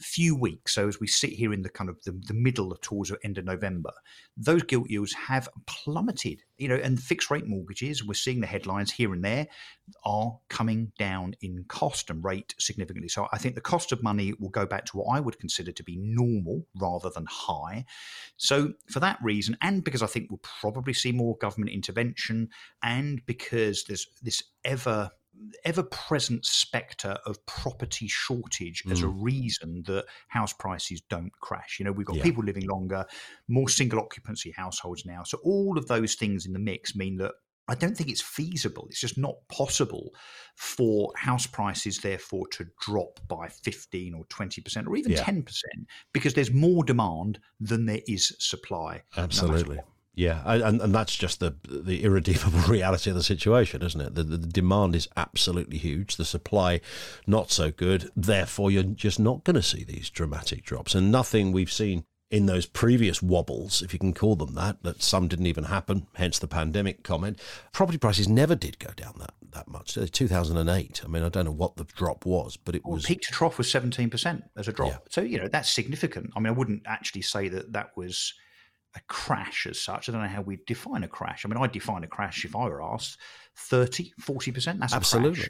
few 0.00 0.34
weeks, 0.34 0.74
so 0.74 0.88
as 0.88 1.00
we 1.00 1.06
sit 1.06 1.30
here 1.30 1.52
in 1.52 1.62
the 1.62 1.68
kind 1.68 1.90
of 1.90 2.02
the, 2.04 2.12
the 2.26 2.34
middle 2.34 2.76
towards 2.80 3.10
the 3.10 3.18
end 3.24 3.38
of 3.38 3.44
November, 3.44 3.92
those 4.36 4.62
gilt 4.62 4.88
yields 4.90 5.12
have 5.12 5.48
plummeted. 5.66 6.42
You 6.58 6.68
know, 6.68 6.76
and 6.76 7.00
fixed 7.00 7.30
rate 7.30 7.46
mortgages, 7.46 8.04
we're 8.04 8.14
seeing 8.14 8.40
the 8.40 8.46
headlines 8.46 8.92
here 8.92 9.12
and 9.12 9.24
there, 9.24 9.46
are 10.04 10.38
coming 10.48 10.92
down 10.98 11.34
in 11.40 11.64
cost 11.68 12.10
and 12.10 12.24
rate 12.24 12.54
significantly. 12.58 13.08
So 13.08 13.28
I 13.32 13.38
think 13.38 13.54
the 13.54 13.60
cost 13.60 13.92
of 13.92 14.02
money 14.02 14.34
will 14.38 14.50
go 14.50 14.66
back 14.66 14.84
to 14.86 14.98
what 14.98 15.14
I 15.14 15.20
would 15.20 15.38
consider 15.38 15.72
to 15.72 15.82
be 15.82 15.96
normal 15.96 16.66
rather 16.78 17.10
than 17.10 17.26
high. 17.26 17.84
So 18.36 18.74
for 18.90 19.00
that 19.00 19.18
reason, 19.22 19.56
and 19.62 19.82
because 19.82 20.02
I 20.02 20.06
think 20.06 20.30
we'll 20.30 20.40
probably 20.60 20.92
see 20.92 21.12
more 21.12 21.36
government 21.38 21.72
intervention, 21.72 22.50
and 22.82 23.24
because 23.26 23.84
there's 23.84 24.06
this 24.22 24.42
ever 24.64 25.10
ever 25.64 25.82
present 25.82 26.44
spectre 26.44 27.16
of 27.26 27.44
property 27.46 28.08
shortage 28.08 28.84
mm. 28.84 28.92
as 28.92 29.02
a 29.02 29.06
mm. 29.06 29.16
reason 29.20 29.82
that 29.86 30.04
house 30.28 30.52
prices 30.52 31.00
don't 31.08 31.32
crash. 31.40 31.78
You 31.78 31.84
know, 31.84 31.92
we've 31.92 32.06
got 32.06 32.16
yeah. 32.16 32.22
people 32.22 32.44
living 32.44 32.66
longer, 32.66 33.06
more 33.48 33.68
single 33.68 34.00
occupancy 34.00 34.52
households 34.56 35.04
now. 35.04 35.22
So, 35.24 35.38
all 35.42 35.78
of 35.78 35.86
those 35.86 36.14
things 36.14 36.46
in 36.46 36.52
the 36.52 36.58
mix 36.58 36.94
mean 36.94 37.16
that 37.18 37.32
I 37.68 37.76
don't 37.76 37.96
think 37.96 38.10
it's 38.10 38.20
feasible. 38.20 38.86
It's 38.90 39.00
just 39.00 39.16
not 39.16 39.36
possible 39.48 40.10
for 40.56 41.12
house 41.16 41.46
prices, 41.46 41.98
therefore, 41.98 42.48
to 42.48 42.66
drop 42.80 43.20
by 43.28 43.48
15 43.48 44.12
or 44.14 44.24
20% 44.24 44.88
or 44.88 44.96
even 44.96 45.12
yeah. 45.12 45.22
10% 45.22 45.44
because 46.12 46.34
there's 46.34 46.50
more 46.50 46.82
demand 46.82 47.38
than 47.60 47.86
there 47.86 48.00
is 48.08 48.34
supply. 48.40 49.02
Absolutely. 49.16 49.76
No 49.76 49.84
yeah, 50.14 50.42
and, 50.44 50.80
and 50.80 50.94
that's 50.94 51.14
just 51.14 51.40
the 51.40 51.54
the 51.64 52.02
irredeemable 52.02 52.60
reality 52.68 53.10
of 53.10 53.16
the 53.16 53.22
situation, 53.22 53.82
isn't 53.82 54.00
it? 54.00 54.14
The, 54.14 54.24
the, 54.24 54.38
demand 54.38 54.96
is 54.96 55.08
absolutely 55.16 55.78
huge, 55.78 56.16
the 56.16 56.24
supply 56.24 56.80
not 57.26 57.50
so 57.50 57.70
good. 57.70 58.10
Therefore, 58.16 58.70
you're 58.70 58.82
just 58.82 59.20
not 59.20 59.44
going 59.44 59.54
to 59.54 59.62
see 59.62 59.84
these 59.84 60.10
dramatic 60.10 60.64
drops, 60.64 60.94
and 60.94 61.12
nothing 61.12 61.52
we've 61.52 61.72
seen 61.72 62.04
in 62.30 62.46
those 62.46 62.64
previous 62.64 63.20
wobbles, 63.20 63.82
if 63.82 63.92
you 63.92 63.98
can 63.98 64.14
call 64.14 64.36
them 64.36 64.54
that, 64.54 64.82
that 64.84 65.02
some 65.02 65.26
didn't 65.26 65.46
even 65.46 65.64
happen, 65.64 66.06
hence 66.14 66.38
the 66.38 66.46
pandemic 66.46 67.02
comment. 67.02 67.40
Property 67.72 67.98
prices 67.98 68.28
never 68.28 68.54
did 68.54 68.78
go 68.78 68.90
down 68.94 69.14
that, 69.18 69.34
that 69.50 69.66
much. 69.66 69.94
2008, 69.94 71.02
I 71.04 71.08
mean, 71.08 71.24
I 71.24 71.28
don't 71.28 71.44
know 71.44 71.50
what 71.50 71.76
the 71.76 71.84
drop 71.84 72.24
was, 72.24 72.56
but 72.56 72.76
it 72.76 72.82
well, 72.84 72.94
was. 72.94 73.04
Peak 73.04 73.20
to 73.22 73.32
trough 73.32 73.58
was 73.58 73.66
17% 73.66 74.42
as 74.56 74.68
a 74.68 74.72
drop. 74.72 74.90
Yeah. 74.90 74.98
So, 75.10 75.22
you 75.22 75.38
know, 75.38 75.48
that's 75.48 75.70
significant. 75.70 76.30
I 76.36 76.40
mean, 76.40 76.46
I 76.46 76.56
wouldn't 76.56 76.82
actually 76.86 77.22
say 77.22 77.48
that 77.48 77.72
that 77.72 77.96
was 77.96 78.32
a 78.96 79.00
crash 79.08 79.66
as 79.68 79.80
such. 79.80 80.08
I 80.08 80.12
don't 80.12 80.22
know 80.22 80.28
how 80.28 80.42
we 80.42 80.58
define 80.66 81.04
a 81.04 81.08
crash. 81.08 81.44
I 81.44 81.48
mean, 81.48 81.58
I 81.58 81.66
define 81.66 82.02
a 82.04 82.08
crash 82.08 82.44
if 82.44 82.56
I 82.56 82.64
were 82.64 82.82
asked 82.82 83.18
30, 83.56 84.12
40%. 84.20 84.78
That's 84.80 84.94
Absolutely. 84.94 85.48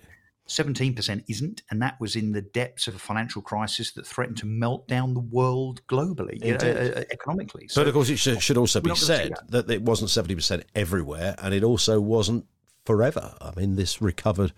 17% 0.48 1.24
isn't, 1.28 1.62
and 1.70 1.80
that 1.80 1.98
was 2.00 2.16
in 2.16 2.32
the 2.32 2.42
depths 2.42 2.88
of 2.88 2.96
a 2.96 2.98
financial 2.98 3.40
crisis 3.40 3.92
that 3.92 4.04
threatened 4.04 4.36
to 4.38 4.46
melt 4.46 4.88
down 4.88 5.14
the 5.14 5.20
world 5.20 5.80
globally, 5.86 6.44
you 6.44 6.58
know, 6.58 6.96
uh, 6.96 7.04
economically. 7.12 7.68
So 7.68 7.82
but 7.82 7.88
of 7.88 7.94
course, 7.94 8.10
it 8.10 8.16
should, 8.16 8.42
should 8.42 8.56
also 8.56 8.80
be 8.80 8.92
said 8.96 9.32
that. 9.50 9.68
that 9.68 9.70
it 9.70 9.82
wasn't 9.82 10.10
70% 10.10 10.64
everywhere, 10.74 11.36
and 11.38 11.54
it 11.54 11.62
also 11.62 12.00
wasn't 12.00 12.46
forever. 12.84 13.36
I 13.40 13.52
mean, 13.56 13.76
this 13.76 14.02
recovered 14.02 14.52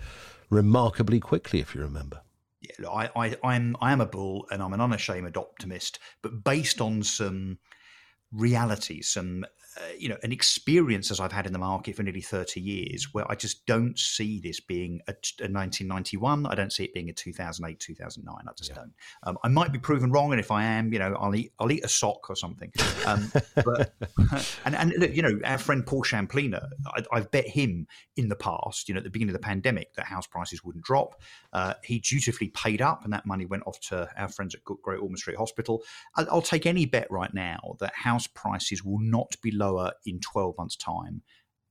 remarkably 0.49 1.21
quickly, 1.21 1.61
if 1.61 1.75
you 1.75 1.83
remember. 1.83 2.23
Yeah, 2.63 2.89
I, 2.89 3.11
I, 3.15 3.37
I'm, 3.45 3.77
I 3.83 3.93
am 3.93 4.01
a 4.01 4.07
bull, 4.07 4.47
and 4.51 4.63
I'm 4.63 4.73
an 4.73 4.81
unashamed 4.81 5.37
optimist, 5.37 5.99
but 6.23 6.43
based 6.43 6.81
on 6.81 7.03
some– 7.03 7.59
reality, 8.33 9.03
some 9.03 9.45
uh, 9.75 9.81
you 9.99 10.07
know, 10.07 10.19
an 10.23 10.33
experience 10.33 11.11
as 11.11 11.19
I've 11.19 11.33
had 11.33 11.47
in 11.47 11.53
the 11.55 11.59
market 11.59 11.97
for 11.97 12.03
nearly 12.03 12.21
30 12.21 12.61
years, 12.61 13.15
where 13.15 13.31
I 13.31 13.35
just 13.35 13.65
don't 13.65 13.99
see 13.99 14.39
this 14.39 14.61
being 14.61 15.01
a, 15.09 15.13
a 15.41 15.49
1991. 15.49 16.45
I 16.45 16.55
don't 16.55 16.71
see 16.71 16.85
it 16.85 16.93
being 16.93 17.09
a 17.09 17.15
2008, 17.15 17.81
2009. 17.81 18.37
I 18.37 18.53
just 18.55 18.69
yeah. 18.69 18.77
don't. 18.77 18.93
Um, 19.23 19.39
I 19.43 19.49
might 19.49 19.73
be 19.73 19.79
proven 19.79 20.13
wrong, 20.13 20.31
and 20.31 20.39
if 20.39 20.51
I 20.51 20.65
am, 20.65 20.93
you 20.93 20.99
know, 20.99 21.17
I'll 21.19 21.35
eat, 21.35 21.53
I'll 21.59 21.73
eat 21.73 21.85
a 21.85 21.89
sock 21.89 22.29
or 22.29 22.37
something. 22.37 22.71
Um, 23.07 23.33
but, 23.55 23.95
and, 24.67 24.77
and 24.77 24.93
look, 24.99 25.15
you 25.17 25.23
know, 25.23 25.41
our 25.45 25.57
friend 25.57 25.87
Paul 25.87 26.03
Champlina, 26.03 26.69
I, 27.11 27.17
have 27.17 27.31
bet 27.31 27.49
him 27.49 27.87
in 28.17 28.29
the 28.29 28.37
past, 28.37 28.89
you 28.89 28.95
know, 28.95 28.99
at 28.99 29.05
the 29.05 29.11
beginning 29.11 29.35
of 29.35 29.41
the 29.41 29.47
pandemic, 29.47 29.95
that 29.95 30.05
house 30.05 30.27
prices 30.27 30.63
wouldn't 30.63 30.85
drop. 30.85 31.21
Uh, 31.55 31.75
he 31.83 31.99
dutifully 31.99 32.49
paid 32.51 32.83
up, 32.83 33.05
and 33.05 33.13
that 33.15 33.25
money 33.25 33.47
went 33.47 33.63
off 33.67 33.81
to 33.81 34.07
our 34.19 34.29
friends 34.29 34.55
at 34.55 34.63
Great 34.65 35.01
Ormond 35.01 35.19
Street 35.19 35.39
Hospital. 35.39 35.83
I, 36.15 36.25
I'll 36.25 36.43
take 36.43 36.67
any 36.67 36.85
bet 36.85 37.11
right 37.11 37.33
now 37.33 37.77
that 37.81 37.95
house 37.95 38.22
prices 38.27 38.85
will 38.85 39.01
not 39.01 39.37
be 39.43 39.51
lower 39.51 39.93
in 40.07 40.21
12 40.21 40.55
months' 40.59 40.77
time 40.77 41.23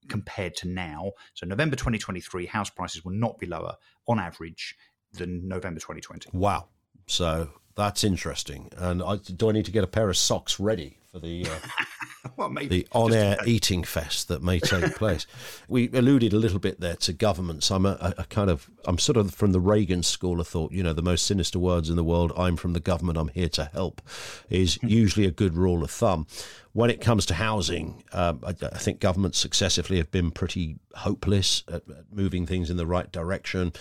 compared 0.07 0.55
to 0.57 0.67
now. 0.67 1.11
So, 1.33 1.45
November 1.45 1.75
2023, 1.75 2.45
house 2.47 2.69
prices 2.69 3.05
will 3.05 3.13
not 3.13 3.37
be 3.37 3.45
lower 3.45 3.75
on 4.07 4.19
average 4.19 4.75
than 5.13 5.47
November 5.47 5.79
2020. 5.79 6.29
Wow. 6.33 6.67
So, 7.07 7.49
that's 7.75 8.03
interesting. 8.03 8.69
And 8.77 9.01
I, 9.01 9.17
do 9.17 9.49
I 9.49 9.51
need 9.51 9.65
to 9.65 9.71
get 9.71 9.83
a 9.83 9.87
pair 9.87 10.09
of 10.09 10.17
socks 10.17 10.59
ready 10.59 10.97
for 11.11 11.19
the 11.19 11.45
uh, 11.45 11.83
well, 12.35 12.49
the 12.49 12.87
on-air 12.91 13.37
eating 13.45 13.83
fest 13.83 14.27
that 14.27 14.43
may 14.43 14.59
take 14.59 14.95
place? 14.97 15.25
we 15.67 15.89
alluded 15.89 16.33
a 16.33 16.37
little 16.37 16.59
bit 16.59 16.79
there 16.79 16.95
to 16.97 17.13
governments. 17.13 17.71
I'm 17.71 17.85
a, 17.85 18.13
a, 18.17 18.25
kind 18.25 18.49
of 18.49 18.69
I'm 18.85 18.97
sort 18.97 19.17
of 19.17 19.33
from 19.33 19.51
the 19.51 19.59
Reagan 19.59 20.03
school 20.03 20.39
of 20.39 20.47
thought. 20.47 20.71
You 20.71 20.83
know, 20.83 20.93
the 20.93 21.01
most 21.01 21.25
sinister 21.25 21.59
words 21.59 21.89
in 21.89 21.95
the 21.95 22.03
world. 22.03 22.31
I'm 22.37 22.57
from 22.57 22.73
the 22.73 22.79
government. 22.79 23.17
I'm 23.17 23.29
here 23.29 23.49
to 23.49 23.65
help. 23.65 24.01
Is 24.49 24.75
hmm. 24.75 24.87
usually 24.87 25.25
a 25.25 25.31
good 25.31 25.55
rule 25.55 25.83
of 25.83 25.91
thumb. 25.91 26.27
When 26.73 26.89
it 26.89 27.01
comes 27.01 27.25
to 27.25 27.33
housing, 27.33 28.01
um, 28.13 28.39
I, 28.45 28.51
I, 28.51 28.77
think 28.77 29.01
governments 29.01 29.37
successively 29.37 29.97
have 29.97 30.09
been 30.09 30.31
pretty 30.31 30.77
hopeless 30.95 31.65
at, 31.67 31.83
at 31.89 32.05
moving 32.13 32.45
things 32.45 32.69
in 32.69 32.77
the 32.77 32.85
right 32.85 33.11
direction, 33.11 33.73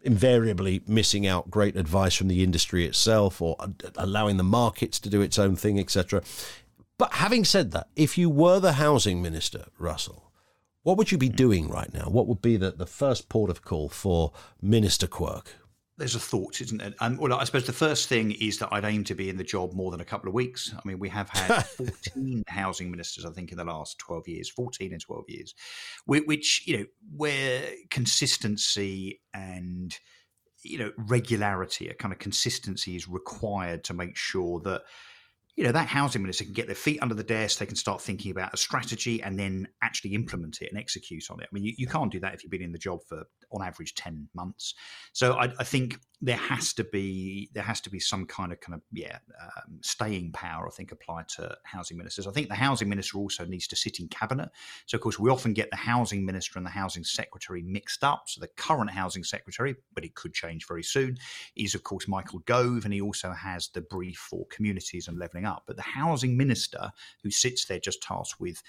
invariably 0.00 0.80
missing 0.86 1.26
out 1.26 1.50
great 1.50 1.76
advice 1.76 2.14
from 2.14 2.28
the 2.28 2.42
industry 2.42 2.86
itself 2.86 3.42
or 3.42 3.54
allowing 3.96 4.38
the 4.38 4.44
markets 4.44 4.98
to 5.00 5.10
do 5.10 5.20
its 5.20 5.38
own 5.38 5.56
thing, 5.56 5.78
etc. 5.78 6.22
But 6.98 7.14
having 7.14 7.44
said 7.44 7.70
that, 7.72 7.88
if 7.96 8.18
you 8.18 8.28
were 8.28 8.60
the 8.60 8.72
housing 8.72 9.22
minister, 9.22 9.66
Russell, 9.78 10.32
what 10.82 10.96
would 10.96 11.12
you 11.12 11.18
be 11.18 11.28
hmm. 11.28 11.36
doing 11.36 11.68
right 11.68 11.92
now? 11.92 12.08
What 12.08 12.26
would 12.26 12.42
be 12.42 12.56
the, 12.56 12.72
the 12.72 12.86
first 12.86 13.28
port 13.28 13.50
of 13.50 13.62
call 13.62 13.88
for 13.88 14.32
Minister 14.60 15.06
Quirk? 15.06 15.54
there's 15.98 16.14
a 16.14 16.20
thought, 16.20 16.60
isn't 16.60 16.80
it? 16.80 16.94
And 17.00 17.18
well, 17.18 17.34
I 17.34 17.42
suppose 17.42 17.66
the 17.66 17.72
first 17.72 18.08
thing 18.08 18.30
is 18.30 18.58
that 18.58 18.68
I'd 18.70 18.84
aim 18.84 19.02
to 19.04 19.16
be 19.16 19.28
in 19.28 19.36
the 19.36 19.44
job 19.44 19.72
more 19.74 19.90
than 19.90 20.00
a 20.00 20.04
couple 20.04 20.28
of 20.28 20.34
weeks. 20.34 20.72
I 20.72 20.80
mean, 20.84 21.00
we 21.00 21.08
have 21.08 21.28
had 21.28 21.62
14 21.66 22.44
housing 22.46 22.90
ministers, 22.90 23.26
I 23.26 23.30
think, 23.30 23.50
in 23.50 23.58
the 23.58 23.64
last 23.64 23.98
12 23.98 24.28
years, 24.28 24.48
14 24.48 24.92
in 24.92 24.98
12 25.00 25.24
years, 25.28 25.54
which, 26.06 26.62
you 26.66 26.78
know, 26.78 26.84
where 27.16 27.64
consistency 27.90 29.20
and, 29.34 29.98
you 30.62 30.78
know, 30.78 30.92
regularity, 30.96 31.88
a 31.88 31.94
kind 31.94 32.12
of 32.12 32.20
consistency 32.20 32.94
is 32.94 33.08
required 33.08 33.82
to 33.84 33.94
make 33.94 34.16
sure 34.16 34.60
that 34.60 34.82
you 35.58 35.64
know, 35.64 35.72
that 35.72 35.88
housing 35.88 36.22
minister 36.22 36.44
can 36.44 36.52
get 36.52 36.66
their 36.66 36.76
feet 36.76 37.00
under 37.02 37.16
the 37.16 37.24
desk. 37.24 37.58
They 37.58 37.66
can 37.66 37.74
start 37.74 38.00
thinking 38.00 38.30
about 38.30 38.54
a 38.54 38.56
strategy 38.56 39.20
and 39.20 39.36
then 39.36 39.66
actually 39.82 40.14
implement 40.14 40.62
it 40.62 40.68
and 40.70 40.78
execute 40.78 41.28
on 41.32 41.40
it. 41.40 41.48
I 41.50 41.52
mean, 41.52 41.64
you, 41.64 41.72
you 41.76 41.88
can't 41.88 42.12
do 42.12 42.20
that 42.20 42.32
if 42.32 42.44
you've 42.44 42.52
been 42.52 42.62
in 42.62 42.70
the 42.70 42.78
job 42.78 43.00
for 43.08 43.24
on 43.50 43.66
average 43.66 43.96
10 43.96 44.28
months. 44.36 44.74
So 45.12 45.32
I, 45.32 45.52
I 45.58 45.64
think 45.64 45.98
there 46.20 46.36
has 46.36 46.72
to 46.72 46.84
be 46.84 47.48
there 47.54 47.62
has 47.62 47.80
to 47.80 47.90
be 47.90 48.00
some 48.00 48.26
kind 48.26 48.50
of 48.50 48.58
kind 48.58 48.74
of 48.74 48.82
yeah 48.90 49.18
um, 49.40 49.78
staying 49.82 50.32
power 50.32 50.66
I 50.66 50.70
think 50.70 50.90
applied 50.90 51.28
to 51.36 51.56
housing 51.64 51.96
ministers. 51.96 52.26
I 52.26 52.32
think 52.32 52.48
the 52.48 52.56
housing 52.56 52.88
minister 52.88 53.18
also 53.18 53.44
needs 53.44 53.68
to 53.68 53.76
sit 53.76 54.00
in 54.00 54.08
cabinet. 54.08 54.50
So 54.86 54.96
of 54.96 55.00
course 55.00 55.18
we 55.18 55.30
often 55.30 55.54
get 55.54 55.70
the 55.70 55.76
housing 55.76 56.26
minister 56.26 56.58
and 56.58 56.66
the 56.66 56.70
housing 56.70 57.04
secretary 57.04 57.62
mixed 57.62 58.02
up. 58.02 58.24
So 58.26 58.40
the 58.40 58.48
current 58.48 58.90
housing 58.90 59.22
secretary, 59.24 59.76
but 59.94 60.04
it 60.04 60.14
could 60.14 60.34
change 60.34 60.66
very 60.66 60.82
soon, 60.82 61.16
is 61.56 61.74
of 61.74 61.84
course 61.84 62.08
Michael 62.08 62.40
Gove, 62.40 62.84
and 62.84 62.92
he 62.92 63.00
also 63.00 63.30
has 63.32 63.68
the 63.68 63.80
brief 63.80 64.18
for 64.18 64.46
communities 64.46 65.06
and 65.08 65.18
levelling 65.18 65.46
up. 65.48 65.64
But 65.66 65.76
the 65.76 65.82
housing 65.82 66.36
minister, 66.36 66.92
who 67.24 67.30
sits 67.30 67.64
there 67.64 67.80
just 67.80 68.02
tasked 68.02 68.40
with 68.40 68.62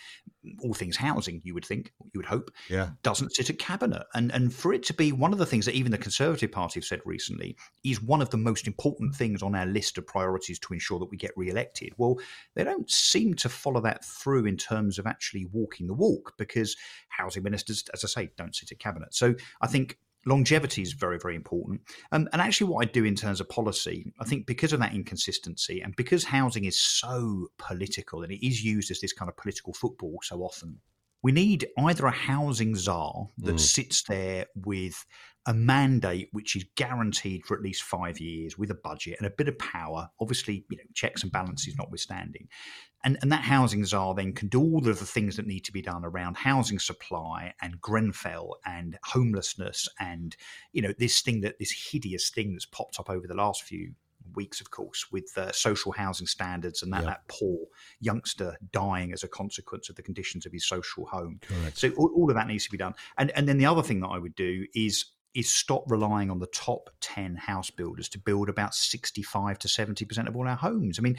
all 0.63 0.73
things 0.73 0.97
housing, 0.97 1.41
you 1.43 1.53
would 1.53 1.65
think, 1.65 1.93
you 2.13 2.19
would 2.19 2.25
hope, 2.25 2.49
yeah. 2.69 2.91
doesn't 3.03 3.35
sit 3.35 3.49
at 3.49 3.59
cabinet. 3.59 4.03
And 4.15 4.31
and 4.31 4.53
for 4.53 4.73
it 4.73 4.83
to 4.83 4.93
be 4.93 5.11
one 5.11 5.33
of 5.33 5.39
the 5.39 5.45
things 5.45 5.65
that 5.65 5.75
even 5.75 5.91
the 5.91 5.97
Conservative 5.97 6.51
Party 6.51 6.79
have 6.79 6.85
said 6.85 7.01
recently 7.05 7.55
is 7.83 8.01
one 8.01 8.21
of 8.21 8.29
the 8.31 8.37
most 8.37 8.65
important 8.65 9.15
things 9.15 9.43
on 9.43 9.55
our 9.55 9.65
list 9.65 9.97
of 9.97 10.07
priorities 10.07 10.59
to 10.59 10.73
ensure 10.73 10.99
that 10.99 11.11
we 11.11 11.17
get 11.17 11.31
re-elected. 11.35 11.93
Well, 11.97 12.19
they 12.55 12.63
don't 12.63 12.89
seem 12.89 13.33
to 13.35 13.49
follow 13.49 13.81
that 13.81 14.03
through 14.05 14.45
in 14.45 14.57
terms 14.57 14.97
of 14.97 15.05
actually 15.05 15.45
walking 15.45 15.87
the 15.87 15.93
walk 15.93 16.33
because 16.37 16.75
housing 17.09 17.43
ministers, 17.43 17.83
as 17.93 18.03
I 18.03 18.07
say, 18.07 18.29
don't 18.37 18.55
sit 18.55 18.71
at 18.71 18.79
cabinet. 18.79 19.13
So 19.13 19.35
I 19.61 19.67
think 19.67 19.97
longevity 20.29 20.81
is 20.81 20.93
very 20.93 21.17
very 21.17 21.35
important 21.35 21.81
um, 22.11 22.27
and 22.31 22.41
actually 22.41 22.69
what 22.69 22.85
i 22.85 22.91
do 22.91 23.03
in 23.03 23.15
terms 23.15 23.41
of 23.41 23.49
policy 23.49 24.13
i 24.19 24.23
think 24.23 24.45
because 24.45 24.73
of 24.73 24.79
that 24.79 24.93
inconsistency 24.93 25.81
and 25.81 25.95
because 25.95 26.23
housing 26.23 26.65
is 26.65 26.79
so 26.79 27.47
political 27.57 28.23
and 28.23 28.31
it 28.31 28.45
is 28.45 28.63
used 28.63 28.91
as 28.91 29.01
this 29.01 29.13
kind 29.13 29.29
of 29.29 29.35
political 29.37 29.73
football 29.73 30.17
so 30.23 30.41
often 30.41 30.79
we 31.21 31.31
need 31.31 31.67
either 31.77 32.05
a 32.05 32.11
housing 32.11 32.75
czar 32.75 33.27
that 33.39 33.55
mm. 33.55 33.59
sits 33.59 34.03
there 34.03 34.45
with 34.55 35.05
a 35.49 35.53
mandate 35.53 36.29
which 36.31 36.55
is 36.55 36.63
guaranteed 36.75 37.43
for 37.43 37.57
at 37.57 37.63
least 37.63 37.81
five 37.81 38.19
years 38.19 38.55
with 38.55 38.69
a 38.69 38.75
budget 38.75 39.15
and 39.17 39.25
a 39.25 39.31
bit 39.31 39.47
of 39.47 39.57
power, 39.57 40.07
obviously, 40.21 40.63
you 40.69 40.77
know, 40.77 40.83
checks 40.93 41.23
and 41.23 41.31
balances 41.31 41.75
notwithstanding. 41.75 42.47
And, 43.03 43.17
and 43.23 43.31
that 43.31 43.41
housing 43.41 43.83
czar 43.83 44.13
then 44.13 44.33
can 44.33 44.47
do 44.47 44.61
all 44.61 44.87
of 44.87 44.99
the 44.99 45.05
things 45.07 45.37
that 45.37 45.47
need 45.47 45.61
to 45.61 45.71
be 45.71 45.81
done 45.81 46.05
around 46.05 46.37
housing 46.37 46.77
supply 46.77 47.55
and 47.63 47.81
Grenfell 47.81 48.57
and 48.63 48.99
homelessness 49.03 49.89
and, 49.99 50.35
you 50.71 50.83
know, 50.83 50.93
this 50.99 51.21
thing 51.21 51.41
that 51.41 51.57
this 51.57 51.89
hideous 51.91 52.29
thing 52.29 52.53
that's 52.53 52.67
popped 52.67 52.99
up 52.99 53.09
over 53.09 53.25
the 53.25 53.33
last 53.33 53.63
few 53.63 53.93
weeks, 54.35 54.61
of 54.61 54.69
course, 54.69 55.07
with 55.11 55.31
uh, 55.35 55.51
social 55.51 55.91
housing 55.91 56.27
standards 56.27 56.83
and 56.83 56.93
that, 56.93 57.01
yeah. 57.01 57.09
that 57.09 57.27
poor 57.27 57.57
youngster 58.01 58.55
dying 58.71 59.13
as 59.13 59.23
a 59.23 59.27
consequence 59.27 59.89
of 59.89 59.95
the 59.95 60.03
conditions 60.03 60.45
of 60.45 60.51
his 60.51 60.67
social 60.67 61.07
home. 61.07 61.39
Correct. 61.41 61.79
So 61.79 61.89
all, 61.97 62.11
all, 62.15 62.29
of 62.29 62.35
that 62.35 62.45
needs 62.45 62.65
to 62.65 62.71
be 62.71 62.77
done. 62.77 62.93
And 63.17 63.31
and 63.31 63.47
then 63.47 63.57
the 63.57 63.65
other 63.65 63.81
thing 63.81 64.01
that 64.01 64.09
I 64.09 64.19
would 64.19 64.35
do 64.35 64.67
is 64.75 65.05
is 65.35 65.51
stop 65.51 65.83
relying 65.87 66.31
on 66.31 66.39
the 66.39 66.47
top 66.47 66.89
10 67.01 67.35
house 67.35 67.69
builders 67.69 68.09
to 68.09 68.19
build 68.19 68.49
about 68.49 68.73
65 68.73 69.59
to 69.59 69.67
70% 69.67 70.27
of 70.27 70.35
all 70.35 70.47
our 70.47 70.55
homes. 70.55 70.97
I 70.97 71.01
mean, 71.01 71.17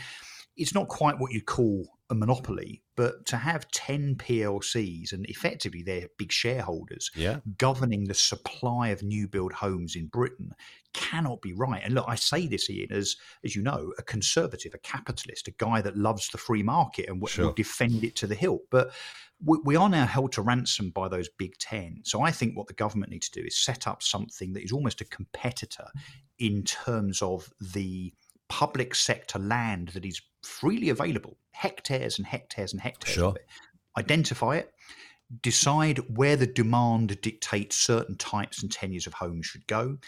it's 0.57 0.75
not 0.75 0.89
quite 0.89 1.19
what 1.19 1.33
you'd 1.33 1.47
call 1.47 1.87
a 2.11 2.15
monopoly, 2.15 2.83
but 2.97 3.25
to 3.27 3.37
have 3.37 3.71
10 3.71 4.17
PLCs 4.17 5.13
and 5.13 5.25
effectively 5.27 5.83
they're 5.83 6.09
big 6.19 6.33
shareholders 6.33 7.11
yeah. 7.15 7.39
governing 7.57 8.05
the 8.05 8.15
supply 8.15 8.89
of 8.89 9.03
new 9.03 9.29
build 9.29 9.53
homes 9.53 9.95
in 9.97 10.07
Britain 10.07 10.53
cannot 10.93 11.41
be 11.41 11.53
right. 11.53 11.83
And 11.85 11.95
look, 11.95 12.05
I 12.09 12.17
say 12.17 12.47
this, 12.47 12.69
Ian, 12.69 12.93
as 12.93 13.17
as 13.45 13.55
you 13.55 13.63
know, 13.63 13.93
a 13.99 14.03
conservative, 14.03 14.75
a 14.75 14.79
capitalist, 14.79 15.49
a 15.49 15.53
guy 15.53 15.81
that 15.81 15.97
loves 15.97 16.29
the 16.29 16.39
free 16.39 16.65
market 16.65 17.09
and 17.09 17.27
sure. 17.29 17.47
will 17.47 17.53
defend 17.53 18.03
it 18.05 18.17
to 18.17 18.27
the 18.27 18.35
hilt. 18.35 18.63
But 18.71 18.91
we, 19.43 19.59
we 19.65 19.77
are 19.77 19.89
now 19.89 20.07
held 20.07 20.33
to 20.33 20.43
ransom 20.43 20.91
by 20.91 21.09
those 21.09 21.29
big 21.29 21.57
10. 21.59 22.03
So 22.05 22.23
I 22.23 22.31
think 22.31 22.57
what 22.57 22.67
the 22.67 22.75
government 22.75 23.13
needs 23.13 23.29
to 23.31 23.41
do 23.41 23.47
is 23.47 23.57
set 23.57 23.87
up 23.87 24.03
something 24.03 24.53
that 24.55 24.65
is 24.65 24.73
almost 24.73 25.01
a 25.01 25.07
competitor 25.07 25.87
in 26.39 26.65
terms 26.65 27.23
of 27.23 27.51
the 27.61 28.13
public 28.49 28.95
sector 28.97 29.39
land 29.39 29.89
that 29.89 30.05
is 30.05 30.21
freely 30.43 30.89
available, 30.89 31.37
hectares 31.53 32.19
and 32.19 32.27
hectares 32.27 32.73
and 32.73 32.81
hectares 32.81 33.15
sure. 33.15 33.29
of 33.29 33.37
it. 33.37 33.47
Identify 33.99 34.57
it, 34.57 34.73
decide 35.43 35.99
where 36.17 36.37
the 36.37 36.47
demand 36.47 37.21
dictates 37.21 37.77
certain 37.77 38.17
types 38.17 38.63
and 38.63 38.71
tenures 38.71 39.07
of 39.07 39.15
homes 39.15 39.47
should 39.47 39.67
go, 39.67 39.99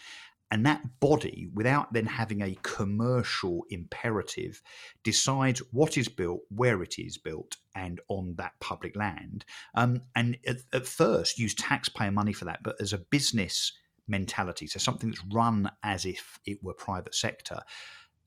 and 0.53 0.67
that 0.67 1.01
body, 1.01 1.49
without 1.55 1.95
then 1.95 2.05
having 2.05 2.43
a 2.43 2.59
commercial 2.63 3.65
imperative, 3.71 4.61
decides 5.03 5.61
what 5.73 5.97
is 5.97 6.09
built, 6.09 6.41
where 6.51 6.83
it 6.83 6.99
is 6.99 7.17
built, 7.17 7.57
and 7.75 8.01
on 8.09 8.35
that 8.37 8.53
public 8.61 8.95
land. 8.95 9.47
Um, 9.75 10.03
and 10.15 10.37
at, 10.47 10.59
at 10.75 10.87
first, 10.87 11.39
use 11.39 11.55
taxpayer 11.55 12.11
money 12.11 12.35
for 12.35 12.45
that, 12.45 12.63
but 12.63 12.77
as 12.83 12.93
a 12.93 12.99
business 12.99 13.73
mentality, 14.07 14.67
so 14.67 14.79
something 14.79 15.09
that's 15.09 15.25
run 15.33 15.71
as 15.83 16.05
if 16.05 16.39
it 16.45 16.63
were 16.63 16.75
private 16.75 17.15
sector 17.15 17.61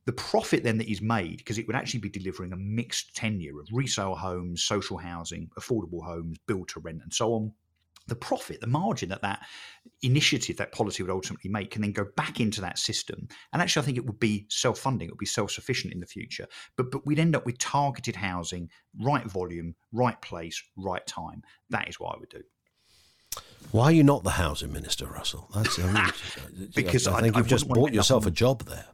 the 0.06 0.14
profit 0.14 0.64
then 0.64 0.78
that 0.78 0.92
is 0.92 1.02
made, 1.02 1.38
because 1.38 1.58
it 1.58 1.66
would 1.68 1.76
actually 1.76 2.00
be 2.00 2.10
delivering 2.10 2.54
a 2.54 2.58
mixed 2.58 3.16
tenure 3.16 3.60
of 3.60 3.68
resale 3.72 4.16
homes, 4.16 4.64
social 4.64 4.98
housing, 4.98 5.50
affordable 5.60 6.04
homes, 6.04 6.38
build 6.48 6.68
to 6.70 6.80
rent, 6.80 7.02
and 7.04 7.14
so 7.14 7.34
on, 7.34 7.52
the 8.08 8.16
profit, 8.16 8.62
the 8.62 8.68
margin 8.68 9.10
that 9.10 9.22
that 9.24 9.46
initiative, 10.04 10.58
that 10.58 10.72
policy 10.72 11.02
would 11.02 11.12
ultimately 11.12 11.50
make, 11.50 11.72
can 11.72 11.82
then 11.82 11.92
go 11.92 12.06
back 12.16 12.40
into 12.40 12.62
that 12.62 12.78
system. 12.78 13.28
And 13.52 13.62
actually, 13.62 13.82
I 13.82 13.86
think 13.86 13.98
it 13.98 14.06
would 14.06 14.20
be 14.20 14.46
self 14.50 14.78
funding, 14.80 15.08
it 15.08 15.12
would 15.12 15.18
be 15.18 15.26
self 15.26 15.52
sufficient 15.52 15.94
in 15.94 16.00
the 16.00 16.06
future. 16.06 16.48
But, 16.76 16.92
but 16.92 17.06
we'd 17.06 17.20
end 17.20 17.36
up 17.36 17.46
with 17.46 17.58
targeted 17.58 18.16
housing, 18.16 18.70
right 19.02 19.26
volume, 19.26 19.76
right 19.92 20.22
place, 20.22 20.62
right 20.78 21.06
time. 21.08 21.42
That 21.72 21.90
is 21.90 22.00
what 22.00 22.16
I 22.16 22.20
would 22.20 22.30
do. 22.30 22.44
Why 23.72 23.86
are 23.86 23.92
you 23.92 24.04
not 24.04 24.24
the 24.24 24.32
housing 24.32 24.72
minister, 24.72 25.08
Russell? 25.08 25.50
That's 25.56 25.80
I 25.84 25.92
mean, 25.92 26.70
because 26.76 27.08
I, 27.08 27.18
I 27.18 27.22
think 27.22 27.36
I, 27.36 27.40
you've 27.40 27.48
I 27.48 27.50
just 27.50 27.68
bought 27.68 27.92
yourself 27.92 28.28
a 28.28 28.32
job 28.32 28.64
there. 28.66 28.86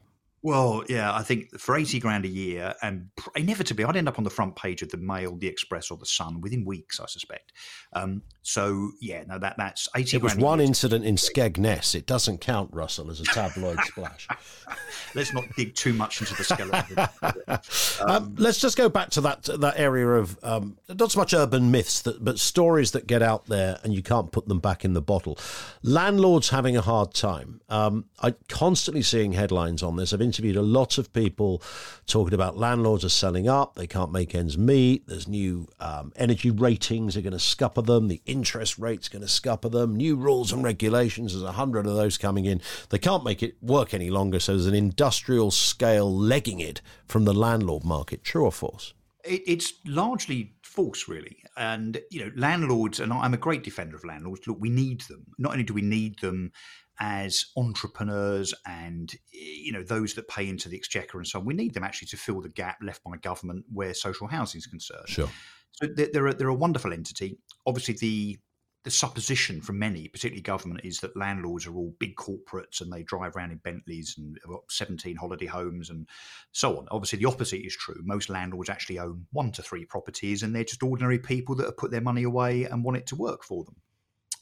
Well, 0.44 0.84
yeah, 0.90 1.14
I 1.14 1.22
think 1.22 1.60
for 1.60 1.76
80 1.76 2.00
grand 2.00 2.26
a 2.26 2.28
year, 2.28 2.74
and 2.82 3.10
inevitably 3.36 3.86
I'd 3.86 3.96
end 3.96 4.08
up 4.08 4.18
on 4.18 4.24
the 4.24 4.32
front 4.32 4.56
page 4.56 4.82
of 4.82 4.90
the 4.90 4.98
Mail, 4.98 5.38
the 5.38 5.48
Express, 5.48 5.92
or 5.92 5.98
the 5.98 6.06
Sun 6.06 6.42
within 6.42 6.66
weeks, 6.66 7.00
I 7.00 7.06
suspect. 7.06 7.54
Um, 7.94 8.24
so, 8.42 8.92
yeah, 9.00 9.24
no, 9.28 9.38
that 9.38 9.56
that's 9.58 9.88
80 9.96 10.18
It 10.18 10.24
was 10.24 10.36
one 10.36 10.60
incident 10.60 11.06
in 11.06 11.16
Skegness. 11.16 11.94
It 11.94 12.08
doesn't 12.08 12.40
count, 12.40 12.72
Russell, 12.74 13.12
as 13.12 13.20
a 13.20 13.26
tabloid 13.26 13.80
splash. 13.82 14.28
let's 15.16 15.32
not 15.32 15.44
dig 15.56 15.76
too 15.76 15.94
much 15.94 16.22
into 16.22 16.36
the 16.36 16.44
skeleton. 16.44 16.98
Um, 18.02 18.10
um, 18.10 18.36
let's 18.38 18.60
just 18.60 18.78
go 18.78 18.90
back 18.90 19.10
to 19.12 19.22
that 19.22 19.44
that 19.44 19.74
area 19.78 20.08
of 20.08 20.38
um, 20.44 20.78
not 20.90 21.12
so 21.12 21.20
much 21.20 21.34
urban 21.34 21.70
myths, 21.70 22.02
that, 22.02 22.24
but 22.24 22.40
stories 22.40 22.92
that 22.92 23.06
get 23.06 23.22
out 23.22 23.46
there 23.48 23.80
and 23.84 23.94
you 23.94 24.02
can't 24.02 24.32
put 24.32 24.48
them 24.48 24.60
back 24.60 24.84
in 24.84 24.94
the 24.94 25.02
bottle. 25.02 25.38
Landlords 25.84 26.50
having 26.50 26.76
a 26.76 26.82
hard 26.82 27.14
time. 27.14 27.62
Um, 27.70 28.06
I'm 28.20 28.36
constantly 28.48 29.04
seeing 29.04 29.34
headlines 29.34 29.84
on 29.84 29.98
this. 29.98 30.14
I've 30.14 30.22
interviewed 30.32 30.56
a 30.56 30.62
lot 30.62 30.98
of 30.98 31.12
people 31.12 31.62
talking 32.08 32.34
about 32.34 32.58
landlords 32.58 33.04
are 33.04 33.10
selling 33.10 33.50
up, 33.50 33.76
they 33.76 33.86
can't 33.86 34.14
make 34.14 34.34
ends 34.34 34.58
meet, 34.58 35.06
there's 35.08 35.28
new 35.28 35.68
um, 35.82 36.14
energy 36.16 36.50
ratings 36.50 37.18
are 37.18 37.22
going 37.22 37.34
to 37.34 37.40
scupper 37.40 37.82
them, 37.82 38.08
the 38.08 38.22
interest 38.26 38.80
rate's 38.80 39.10
going 39.10 39.22
to 39.22 39.28
scupper 39.28 39.68
them, 39.68 39.94
new 39.94 40.16
rules 40.16 40.54
and 40.54 40.64
regulations, 40.64 41.34
there's 41.34 41.44
a 41.44 41.52
hundred 41.52 41.86
of 41.86 41.98
those 41.98 42.18
coming 42.18 42.46
in. 42.46 42.62
They 42.92 42.98
can't 42.98 43.26
make 43.26 43.44
it 43.44 43.62
work 43.62 43.94
any 43.94 44.10
longer, 44.10 44.40
so 44.40 44.54
there's 44.54 44.68
an 44.68 44.74
industrial 44.74 45.52
scale 45.52 46.10
legging 46.10 46.62
it 46.62 46.82
from 47.06 47.26
the 47.26 47.34
landlord 47.34 47.84
market. 47.84 48.24
True 48.24 48.46
or 48.46 48.54
false? 48.54 48.94
It, 49.26 49.42
it's 49.46 49.74
largely 49.86 50.54
false, 50.64 51.10
really. 51.10 51.44
And, 51.58 52.00
you 52.10 52.24
know, 52.24 52.32
landlords, 52.38 53.02
and 53.02 53.12
I'm 53.12 53.34
a 53.34 53.38
great 53.38 53.64
defender 53.64 53.98
of 53.98 54.06
landlords, 54.06 54.48
look, 54.48 54.58
we 54.62 54.70
need 54.70 55.02
them. 55.02 55.26
Not 55.38 55.52
only 55.52 55.66
do 55.66 55.74
we 55.74 55.82
need 55.82 56.20
them 56.20 56.54
as 57.02 57.48
entrepreneurs 57.58 58.54
and 58.68 59.16
you 59.32 59.74
know 59.74 59.84
those 59.84 60.14
that 60.14 60.28
pay 60.28 60.48
into 60.48 60.70
the 60.70 60.78
exchequer 60.78 61.18
and 61.18 61.28
so 61.28 61.40
on. 61.40 61.46
We 61.46 61.56
need 61.56 61.74
them 61.74 61.84
actually 61.84 62.10
to 62.10 62.18
fill 62.18 62.42
the 62.42 62.50
gap 62.50 62.78
left 62.82 63.04
by 63.04 63.18
government 63.18 63.66
where 63.74 63.94
social 63.96 64.28
housing 64.28 64.60
is 64.60 64.68
concerned. 64.68 65.10
Sure. 65.10 65.30
So 65.72 65.88
they're, 65.88 66.10
they're, 66.14 66.28
a, 66.28 66.34
they're 66.34 66.48
a 66.48 66.54
wonderful 66.54 66.94
entity. 66.94 67.40
Obviously, 67.66 67.96
the 67.96 68.40
the 68.84 68.92
supposition 68.92 69.62
from 69.62 69.78
many, 69.78 70.08
particularly 70.08 70.42
government, 70.42 70.82
is 70.84 71.00
that 71.00 71.16
landlords 71.16 71.68
are 71.68 71.76
all 71.76 71.94
big 72.00 72.16
corporates 72.16 72.82
and 72.82 72.92
they 72.92 73.04
drive 73.04 73.36
around 73.36 73.52
in 73.52 73.58
Bentleys 73.58 74.16
and 74.18 74.40
have 74.44 74.52
got 74.52 74.72
17 74.72 75.16
holiday 75.18 75.46
homes 75.46 75.92
and 75.92 76.08
so 76.52 76.80
on. 76.80 76.88
Obviously, 76.90 77.20
the 77.20 77.28
opposite 77.28 77.64
is 77.64 77.76
true. 77.76 78.02
Most 78.04 78.30
landlords 78.30 78.72
actually 78.72 78.98
own 78.98 79.28
one 79.34 79.52
to 79.52 79.62
three 79.62 79.86
properties 79.86 80.42
and 80.42 80.56
they're 80.56 80.64
just 80.64 80.82
ordinary 80.82 81.20
people 81.20 81.54
that 81.56 81.66
have 81.66 81.78
put 81.78 81.92
their 81.92 82.02
money 82.02 82.24
away 82.24 82.64
and 82.64 82.84
want 82.84 82.98
it 82.98 83.06
to 83.08 83.16
work 83.16 83.44
for 83.44 83.64
them. 83.66 83.76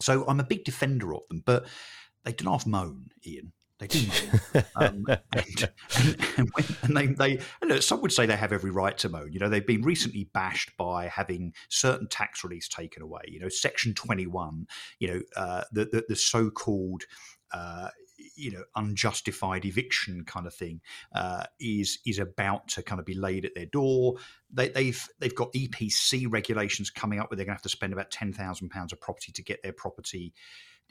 So 0.02 0.24
I'm 0.26 0.40
a 0.40 0.46
big 0.46 0.64
defender 0.64 1.14
of 1.14 1.28
them, 1.30 1.44
but 1.46 1.68
they 2.30 2.44
don't 2.44 2.52
half 2.52 2.68
moan, 2.68 3.10
Ian. 3.26 3.54
They 3.80 3.88
do 3.88 4.06
moan. 4.08 4.64
um, 4.76 5.06
and, 5.34 5.72
and, 5.98 6.78
and, 6.84 6.98
they, 6.98 7.08
they 7.08 7.40
and 7.62 7.84
some 7.84 8.02
would 8.02 8.12
say 8.12 8.26
they 8.26 8.36
have 8.36 8.54
every 8.54 8.72
right 8.72 8.98
to 9.00 9.10
moan. 9.10 9.32
You 9.32 9.40
know, 9.40 9.50
they've 9.50 9.66
been 9.66 9.82
recently 9.82 10.30
bashed 10.34 10.76
by 10.78 11.08
having 11.08 11.54
certain 11.70 12.08
tax 12.08 12.44
reliefs 12.44 12.68
taken 12.68 13.02
away. 13.02 13.22
You 13.28 13.40
know, 13.40 13.50
Section 13.50 13.94
21, 13.94 14.68
you 15.00 15.08
know, 15.08 15.22
uh, 15.36 15.64
the, 15.72 15.86
the, 15.86 16.06
the 16.10 16.16
so 16.16 16.50
called 16.50 17.04
uh, 17.52 17.90
you 18.36 18.52
know 18.52 18.64
unjustified 18.76 19.66
eviction 19.66 20.24
kind 20.24 20.46
of 20.46 20.54
thing 20.54 20.82
uh, 21.16 21.46
is 21.60 22.00
is 22.06 22.20
about 22.20 22.68
to 22.68 22.84
kind 22.84 23.00
of 23.00 23.06
be 23.06 23.14
laid 23.14 23.46
at 23.46 23.56
their 23.56 23.66
door. 23.66 24.16
They, 24.52 24.70
they've 24.70 25.08
they've 25.20 25.36
got 25.36 25.54
EPC 25.54 26.28
regulations 26.30 26.90
coming 26.90 27.20
up 27.20 27.32
where 27.32 27.38
they're 27.38 27.46
going 27.46 27.54
to 27.54 27.60
have 27.60 27.64
to 27.64 27.70
spend 27.70 27.94
about 27.94 28.12
ten 28.12 28.34
thousand 28.34 28.70
pounds 28.70 28.94
of 28.94 29.02
property 29.02 29.32
to 29.32 29.42
get 29.42 29.64
their 29.64 29.74
property 29.74 30.34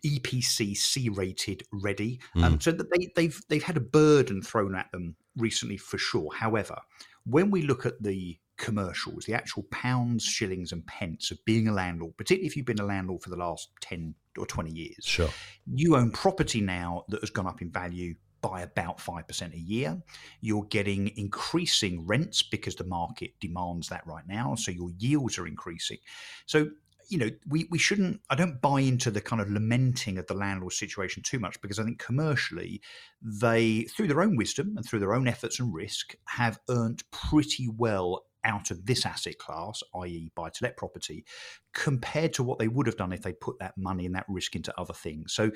EPC 0.04 0.76
C 0.76 1.08
rated 1.08 1.62
ready. 1.72 2.20
Mm. 2.36 2.44
Um, 2.44 2.60
so 2.60 2.72
that 2.72 2.86
they, 2.90 3.10
they've 3.16 3.40
they've 3.48 3.62
had 3.62 3.76
a 3.76 3.80
burden 3.80 4.42
thrown 4.42 4.74
at 4.74 4.90
them 4.92 5.16
recently 5.36 5.76
for 5.76 5.98
sure. 5.98 6.30
However, 6.34 6.76
when 7.24 7.50
we 7.50 7.62
look 7.62 7.86
at 7.86 8.02
the 8.02 8.38
commercials, 8.56 9.24
the 9.24 9.34
actual 9.34 9.62
pounds, 9.70 10.24
shillings, 10.24 10.72
and 10.72 10.84
pence 10.86 11.30
of 11.30 11.38
being 11.44 11.68
a 11.68 11.72
landlord, 11.72 12.16
particularly 12.16 12.46
if 12.48 12.56
you've 12.56 12.66
been 12.66 12.80
a 12.80 12.84
landlord 12.84 13.22
for 13.22 13.30
the 13.30 13.36
last 13.36 13.70
10 13.82 14.14
or 14.36 14.46
20 14.46 14.70
years, 14.70 15.04
sure. 15.04 15.30
you 15.74 15.96
own 15.96 16.10
property 16.10 16.60
now 16.60 17.04
that 17.08 17.20
has 17.20 17.30
gone 17.30 17.46
up 17.46 17.62
in 17.62 17.70
value 17.70 18.14
by 18.40 18.62
about 18.62 18.98
5% 18.98 19.54
a 19.54 19.58
year. 19.58 20.00
You're 20.40 20.64
getting 20.64 21.08
increasing 21.16 22.06
rents 22.06 22.42
because 22.42 22.76
the 22.76 22.84
market 22.84 23.32
demands 23.40 23.88
that 23.88 24.06
right 24.06 24.26
now. 24.28 24.54
So 24.54 24.70
your 24.70 24.90
yields 24.98 25.38
are 25.38 25.46
increasing. 25.46 25.98
So 26.46 26.68
you 27.08 27.18
know, 27.18 27.30
we, 27.48 27.66
we 27.70 27.78
shouldn't, 27.78 28.20
I 28.28 28.34
don't 28.34 28.60
buy 28.60 28.80
into 28.80 29.10
the 29.10 29.20
kind 29.20 29.40
of 29.40 29.50
lamenting 29.50 30.18
of 30.18 30.26
the 30.26 30.34
landlord 30.34 30.74
situation 30.74 31.22
too 31.22 31.38
much 31.38 31.60
because 31.60 31.78
I 31.78 31.84
think 31.84 31.98
commercially, 31.98 32.82
they, 33.22 33.82
through 33.84 34.08
their 34.08 34.20
own 34.20 34.36
wisdom 34.36 34.74
and 34.76 34.84
through 34.84 34.98
their 35.00 35.14
own 35.14 35.26
efforts 35.26 35.58
and 35.58 35.74
risk, 35.74 36.14
have 36.26 36.58
earned 36.68 37.02
pretty 37.10 37.68
well 37.68 38.24
out 38.44 38.70
of 38.70 38.86
this 38.86 39.04
asset 39.04 39.38
class, 39.38 39.82
i.e., 40.02 40.30
buy 40.34 40.50
to 40.50 40.58
let 40.62 40.76
property, 40.76 41.24
compared 41.72 42.32
to 42.34 42.42
what 42.42 42.58
they 42.58 42.68
would 42.68 42.86
have 42.86 42.96
done 42.96 43.12
if 43.12 43.22
they 43.22 43.32
put 43.32 43.58
that 43.58 43.76
money 43.76 44.06
and 44.06 44.14
that 44.14 44.26
risk 44.28 44.54
into 44.54 44.78
other 44.78 44.94
things. 44.94 45.32
So 45.32 45.50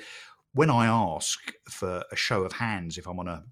when 0.53 0.69
I 0.69 0.85
ask 0.85 1.51
for 1.69 2.03
a 2.11 2.15
show 2.15 2.43
of 2.43 2.53
hands, 2.53 2.97
if 2.97 3.07
I'm 3.07 3.19
on 3.19 3.27
a 3.27 3.43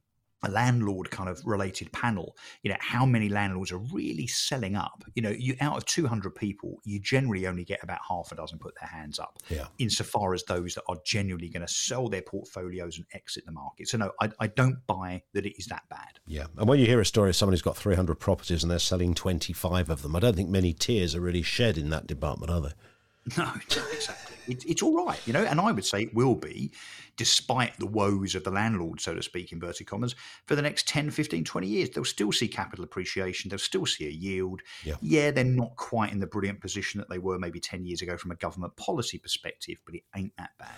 a 0.43 0.50
landlord 0.50 1.10
kind 1.12 1.29
of 1.29 1.41
related 1.45 1.91
panel, 1.91 2.36
you 2.63 2.71
know, 2.71 2.77
how 2.79 3.05
many 3.05 3.29
landlords 3.29 3.71
are 3.71 3.77
really 3.77 4.27
selling 4.27 4.75
up? 4.75 5.03
You 5.13 5.21
know, 5.21 5.29
you 5.29 5.55
out 5.62 5.77
of 5.77 5.86
200 5.86 6.33
people, 6.33 6.79
you 6.83 7.00
generally 7.00 7.48
only 7.48 7.63
get 7.63 7.83
about 7.83 8.00
half 8.07 8.31
a 8.31 8.36
dozen 8.36 8.60
put 8.60 8.74
their 8.79 8.89
hands 8.89 9.19
up. 9.19 9.39
Yeah. 9.50 9.67
Insofar 9.77 10.33
as 10.33 10.43
those 10.43 10.75
that 10.75 10.83
are 10.88 10.98
genuinely 11.05 11.50
going 11.50 11.65
to 11.65 11.71
sell 11.71 12.10
their 12.10 12.21
portfolios 12.21 12.98
and 12.98 13.05
exit 13.13 13.45
the 13.45 13.51
market. 13.51 13.88
So 13.88 13.98
no, 13.98 14.12
I, 14.19 14.31
I 14.39 14.48
don't 14.48 14.86
buy 14.88 15.21
that 15.33 15.45
it 15.45 15.57
is 15.57 15.67
that 15.67 15.83
bad. 15.89 16.19
Yeah. 16.25 16.48
And 16.57 16.67
when 16.67 16.79
you 16.79 16.88
hear 16.88 17.00
a 17.00 17.05
story 17.05 17.29
of 17.29 17.36
someone 17.36 17.53
who's 17.53 17.62
got 17.62 17.77
300 17.77 18.15
properties 18.15 18.63
and 18.63 18.71
they're 18.71 18.79
selling 18.79 19.13
25 19.13 19.89
of 19.89 20.01
them, 20.01 20.15
I 20.15 20.19
don't 20.19 20.36
think 20.36 20.50
many 20.50 20.74
tears 20.74 21.15
are 21.15 21.21
really 21.21 21.43
shed 21.43 21.77
in 21.77 21.89
that 21.91 22.07
department, 22.07 22.51
are 22.51 22.62
they? 22.62 22.74
No, 23.38 23.53
exactly. 23.93 24.30
It, 24.48 24.65
it's 24.65 24.81
all 24.81 25.05
right, 25.05 25.19
you 25.25 25.33
know, 25.33 25.43
and 25.43 25.60
I 25.60 25.71
would 25.71 25.86
say 25.86 26.03
it 26.03 26.13
will 26.13 26.36
be, 26.36 26.71
despite 27.17 27.77
the 27.77 27.86
woes 27.86 28.36
of 28.36 28.43
the 28.43 28.51
landlord, 28.51 29.00
so 29.00 29.13
to 29.13 29.21
speak, 29.21 29.51
inverted 29.51 29.88
commas, 29.88 30.15
for 30.45 30.55
the 30.55 30.62
next 30.62 30.88
10, 30.88 31.12
15, 31.12 31.43
20 31.43 31.67
years. 31.67 31.89
They'll 31.89 32.03
still 32.03 32.31
see 32.31 32.48
capital 32.48 32.83
appreciation. 32.83 33.50
They'll 33.50 33.60
still 33.60 33.86
see 33.86 34.07
a 34.07 34.12
yield. 34.12 34.62
Yeah. 34.83 34.95
yeah, 35.01 35.31
they're 35.31 35.43
not 35.43 35.75
quite 35.75 36.12
in 36.12 36.19
the 36.19 36.27
brilliant 36.27 36.62
position 36.62 37.00
that 37.00 37.10
they 37.10 37.19
were 37.19 37.38
maybe 37.38 37.60
10 37.60 37.86
years 37.86 38.01
ago 38.01 38.17
from 38.17 38.31
a 38.31 38.36
government 38.36 38.75
policy 38.75 39.17
perspective, 39.17 39.77
but 39.86 39.95
it 39.95 40.03
ain't 40.15 40.36
that 40.38 40.51
bad. 40.57 40.71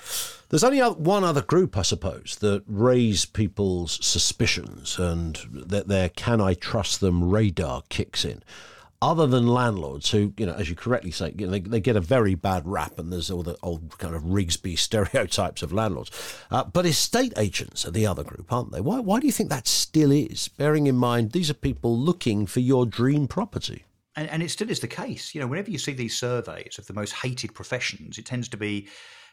There's 0.49 0.63
only 0.63 0.79
one 0.79 1.23
other 1.23 1.41
group, 1.41 1.77
I 1.77 1.83
suppose, 1.83 2.37
that 2.41 2.63
raise 2.67 3.25
people's 3.25 4.05
suspicions 4.05 4.99
and 4.99 5.39
that 5.51 5.87
their 5.87 6.09
can 6.09 6.41
I 6.41 6.53
trust 6.53 6.99
them 6.99 7.29
radar 7.29 7.83
kicks 7.89 8.25
in 8.25 8.43
other 9.03 9.27
than 9.27 9.45
landlords 9.45 10.11
who, 10.11 10.33
you 10.37 10.45
know, 10.45 10.53
as 10.53 10.69
you 10.69 10.75
correctly 10.75 11.11
say, 11.11 11.33
you 11.37 11.45
know, 11.45 11.51
they, 11.51 11.59
they 11.59 11.79
get 11.81 11.97
a 11.97 12.01
very 12.01 12.35
bad 12.35 12.65
rap 12.65 12.97
and 12.97 13.11
there's 13.11 13.29
all 13.29 13.43
the 13.43 13.57
old 13.61 13.97
kind 13.97 14.15
of 14.15 14.23
Rigsby 14.23 14.77
stereotypes 14.77 15.61
of 15.61 15.73
landlords. 15.73 16.09
Uh, 16.49 16.63
but 16.63 16.85
estate 16.85 17.33
agents 17.35 17.85
are 17.85 17.91
the 17.91 18.07
other 18.07 18.23
group, 18.23 18.51
aren't 18.51 18.71
they? 18.71 18.79
Why, 18.79 18.99
why 18.99 19.19
do 19.19 19.25
you 19.25 19.33
think 19.33 19.49
that 19.49 19.67
still 19.67 20.11
is, 20.11 20.47
bearing 20.47 20.87
in 20.87 20.95
mind 20.95 21.31
these 21.31 21.49
are 21.49 21.55
people 21.55 21.97
looking 21.99 22.45
for 22.45 22.61
your 22.61 22.85
dream 22.85 23.27
property? 23.27 23.83
And, 24.15 24.29
and 24.29 24.43
it 24.43 24.49
still 24.49 24.69
is 24.69 24.79
the 24.79 24.87
case. 24.87 25.33
You 25.33 25.41
know, 25.41 25.47
whenever 25.47 25.71
you 25.71 25.77
see 25.77 25.93
these 25.93 26.17
surveys 26.17 26.77
of 26.77 26.87
the 26.87 26.93
most 26.93 27.13
hated 27.13 27.53
professions, 27.53 28.17
it 28.17 28.25
tends 28.25 28.47
to 28.49 28.57
be 28.57 28.87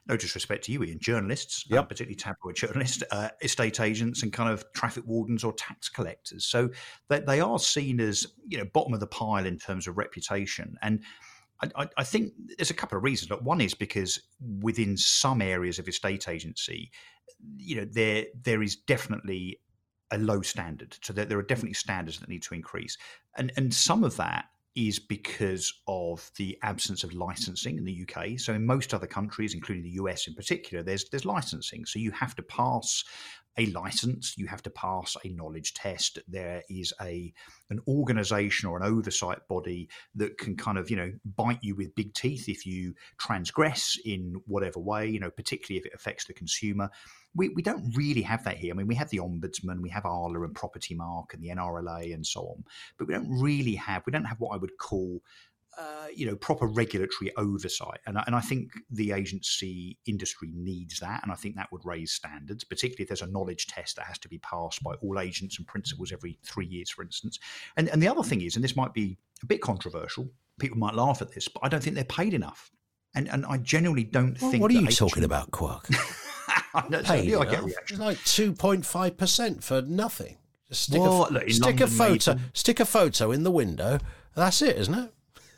no 0.07 0.17
disrespect 0.17 0.65
to 0.65 0.73
you, 0.73 0.83
Ian, 0.83 0.99
journalists, 0.99 1.65
uh, 1.71 1.77
yep. 1.77 1.89
particularly 1.89 2.17
tabloid 2.17 2.57
journalists, 2.57 3.03
uh, 3.11 3.29
estate 3.43 3.81
agents, 3.81 4.23
and 4.23 4.33
kind 4.33 4.51
of 4.51 4.65
traffic 4.73 5.05
wardens 5.07 5.45
or 5.45 5.53
tax 5.53 5.89
collectors. 5.89 6.47
So 6.47 6.71
they, 7.09 7.21
they 7.21 7.41
are 7.41 7.59
seen 7.59 8.01
as 8.01 8.27
you 8.47 8.59
know 8.59 8.65
bottom 8.73 8.95
of 8.95 9.01
the 9.01 9.07
pile 9.07 9.47
in 9.47 9.59
terms 9.59 9.87
of 9.87 9.99
reputation. 9.99 10.77
And 10.83 11.03
I, 11.77 11.89
I 11.97 12.05
think 12.05 12.33
there's 12.57 12.71
a 12.71 12.75
couple 12.75 12.97
of 12.97 13.05
reasons. 13.05 13.31
One 13.43 13.61
is 13.61 13.75
because 13.75 14.21
within 14.61 14.97
some 14.97 15.43
areas 15.43 15.79
of 15.79 15.89
estate 15.89 16.29
agency, 16.29 16.91
you 17.59 17.77
know, 17.77 17.85
there 17.85 18.27
there 18.43 18.63
is 18.63 18.77
definitely 18.77 19.61
a 20.11 20.19
low 20.19 20.43
standard. 20.43 20.97
So 21.03 21.13
there, 21.13 21.25
there 21.25 21.39
are 21.39 21.43
definitely 21.43 21.75
standards 21.75 22.19
that 22.19 22.29
need 22.29 22.43
to 22.45 22.55
increase, 22.55 22.97
and 23.37 23.53
and 23.57 23.73
some 23.73 24.05
of 24.05 24.17
that 24.17 24.47
is 24.77 24.99
because 24.99 25.73
of 25.89 26.31
the 26.37 26.57
absence 26.63 27.03
of 27.03 27.13
licensing 27.13 27.77
in 27.77 27.85
the 27.85 28.07
UK. 28.07 28.39
So 28.39 28.55
in 28.55 28.65
most 28.65 28.95
other 28.95 29.07
countries, 29.07 29.55
including 29.55 29.83
the 29.83 30.03
US 30.03 30.29
in 30.29 30.35
particular, 30.35 30.83
there's 30.83 31.09
there's 31.11 31.25
licensing. 31.25 31.85
So 31.85 31.99
you 31.99 32.11
have 32.13 32.35
to 32.37 32.43
pass 32.43 33.05
a 33.59 33.67
license, 33.67 34.35
you 34.37 34.47
have 34.47 34.63
to 34.63 34.71
pass 34.71 35.17
a 35.25 35.29
knowledge 35.29 35.75
test. 35.75 36.19
There 36.29 36.63
is 36.69 36.93
a 37.01 37.33
an 37.69 37.81
organization 37.87 38.69
or 38.69 38.77
an 38.77 38.83
oversight 38.83 39.47
body 39.49 39.89
that 40.15 40.39
can 40.39 40.57
kind 40.57 40.79
of, 40.79 40.91
you 40.91 40.97
know, 40.97 41.13
bite 41.37 41.63
you 41.63 41.75
with 41.75 41.95
big 41.95 42.15
teeth 42.15 42.49
if 42.49 42.67
you 42.67 42.95
transgress 43.19 43.99
in 44.05 44.41
whatever 44.47 44.81
way, 44.81 45.09
you 45.09 45.21
know, 45.21 45.31
particularly 45.31 45.79
if 45.79 45.87
it 45.87 45.95
affects 45.95 46.25
the 46.25 46.33
consumer 46.33 46.91
we, 47.35 47.49
we 47.51 47.63
don't 47.63 47.95
really 47.97 48.23
have 48.23 48.45
that 48.45 48.57
here. 48.57 48.73
I 48.73 48.77
mean, 48.77 48.87
we 48.87 48.95
have 48.97 49.11
the 49.11 49.19
Ombudsman, 49.19 49.81
we 49.81 49.91
have 49.91 50.05
Arla 50.05 50.43
and 50.43 50.55
Property 50.55 50.95
Mark 50.95 51.33
and 51.33 51.43
the 51.43 51.49
NRLA 51.49 52.13
and 52.13 52.27
so 52.27 52.41
on, 52.41 52.65
but 52.99 53.07
we 53.07 53.15
don't 53.15 53.31
really 53.31 53.77
have, 53.77 54.03
we 54.07 54.13
don't 54.13 54.25
have 54.25 54.41
what 54.41 54.55
I 54.55 54.57
would 54.57 54.77
call 54.79 55.23
uh, 55.79 56.07
you 56.15 56.27
know, 56.27 56.37
proper 56.37 56.67
regulatory 56.67 57.33
oversight. 57.37 58.01
And, 58.07 58.19
and 58.27 58.35
I 58.35 58.41
think 58.41 58.73
the 58.91 59.13
agency 59.13 59.99
industry 60.07 60.51
needs 60.55 60.99
that. 61.01 61.23
And 61.23 61.31
I 61.31 61.37
think 61.37 61.57
that 61.57 61.71
would 61.73 61.85
raise 61.85 62.13
standards, 62.13 62.65
particularly 62.65 63.03
if 63.03 63.09
there's 63.09 63.23
a 63.23 63.33
knowledge 63.33 63.67
test 63.67 63.97
that 63.97 64.07
has 64.07 64.19
to 64.19 64.29
be 64.29 64.39
passed 64.39 64.83
by 64.83 64.95
all 64.95 65.19
agents 65.19 65.59
and 65.59 65.67
principals 65.67 66.13
every 66.13 66.39
three 66.45 66.67
years, 66.67 66.91
for 66.91 67.03
instance. 67.03 67.39
And, 67.77 67.89
and 67.89 68.03
the 68.03 68.09
other 68.09 68.23
thing 68.23 68.43
is, 68.43 68.57
and 68.57 68.65
this 68.65 68.77
might 68.77 68.93
be 68.93 69.17
a 69.43 69.47
bit 69.47 69.63
controversial, 69.63 70.31
people 70.59 70.79
might 70.79 70.95
laugh 70.95 71.23
at 71.23 71.33
this, 71.33 71.49
but 71.49 71.61
I 71.65 71.69
don't 71.69 71.83
think 71.83 71.95
they're 71.95 72.05
paid 72.05 72.35
enough. 72.35 72.71
And, 73.15 73.29
and 73.29 73.45
I 73.47 73.57
genuinely 73.59 74.05
don't 74.05 74.41
well, 74.41 74.51
think. 74.51 74.63
What 74.63 74.71
are 74.71 74.75
you 74.75 74.87
talking 74.89 75.25
about, 75.25 75.51
Quirk? 75.51 75.89
no, 76.91 77.03
paid, 77.03 77.35
I 77.35 77.45
get. 77.45 77.99
Like 77.99 78.23
two 78.25 78.53
point 78.53 78.87
five 78.87 79.17
percent 79.17 79.65
for 79.65 79.83
nothing. 79.83 80.37
Just 80.69 80.85
stick, 80.85 81.01
well, 81.01 81.27
a, 81.29 81.33
look, 81.33 81.51
stick 81.51 81.81
a 81.81 81.89
photo, 81.89 82.37
stick 82.55 82.79
a 82.79 82.85
photo 82.85 83.33
in 83.33 83.43
the 83.43 83.51
window. 83.51 83.99
That's 84.37 84.63
it, 84.63 84.77
isn't 84.77 84.95
it? 84.95 85.13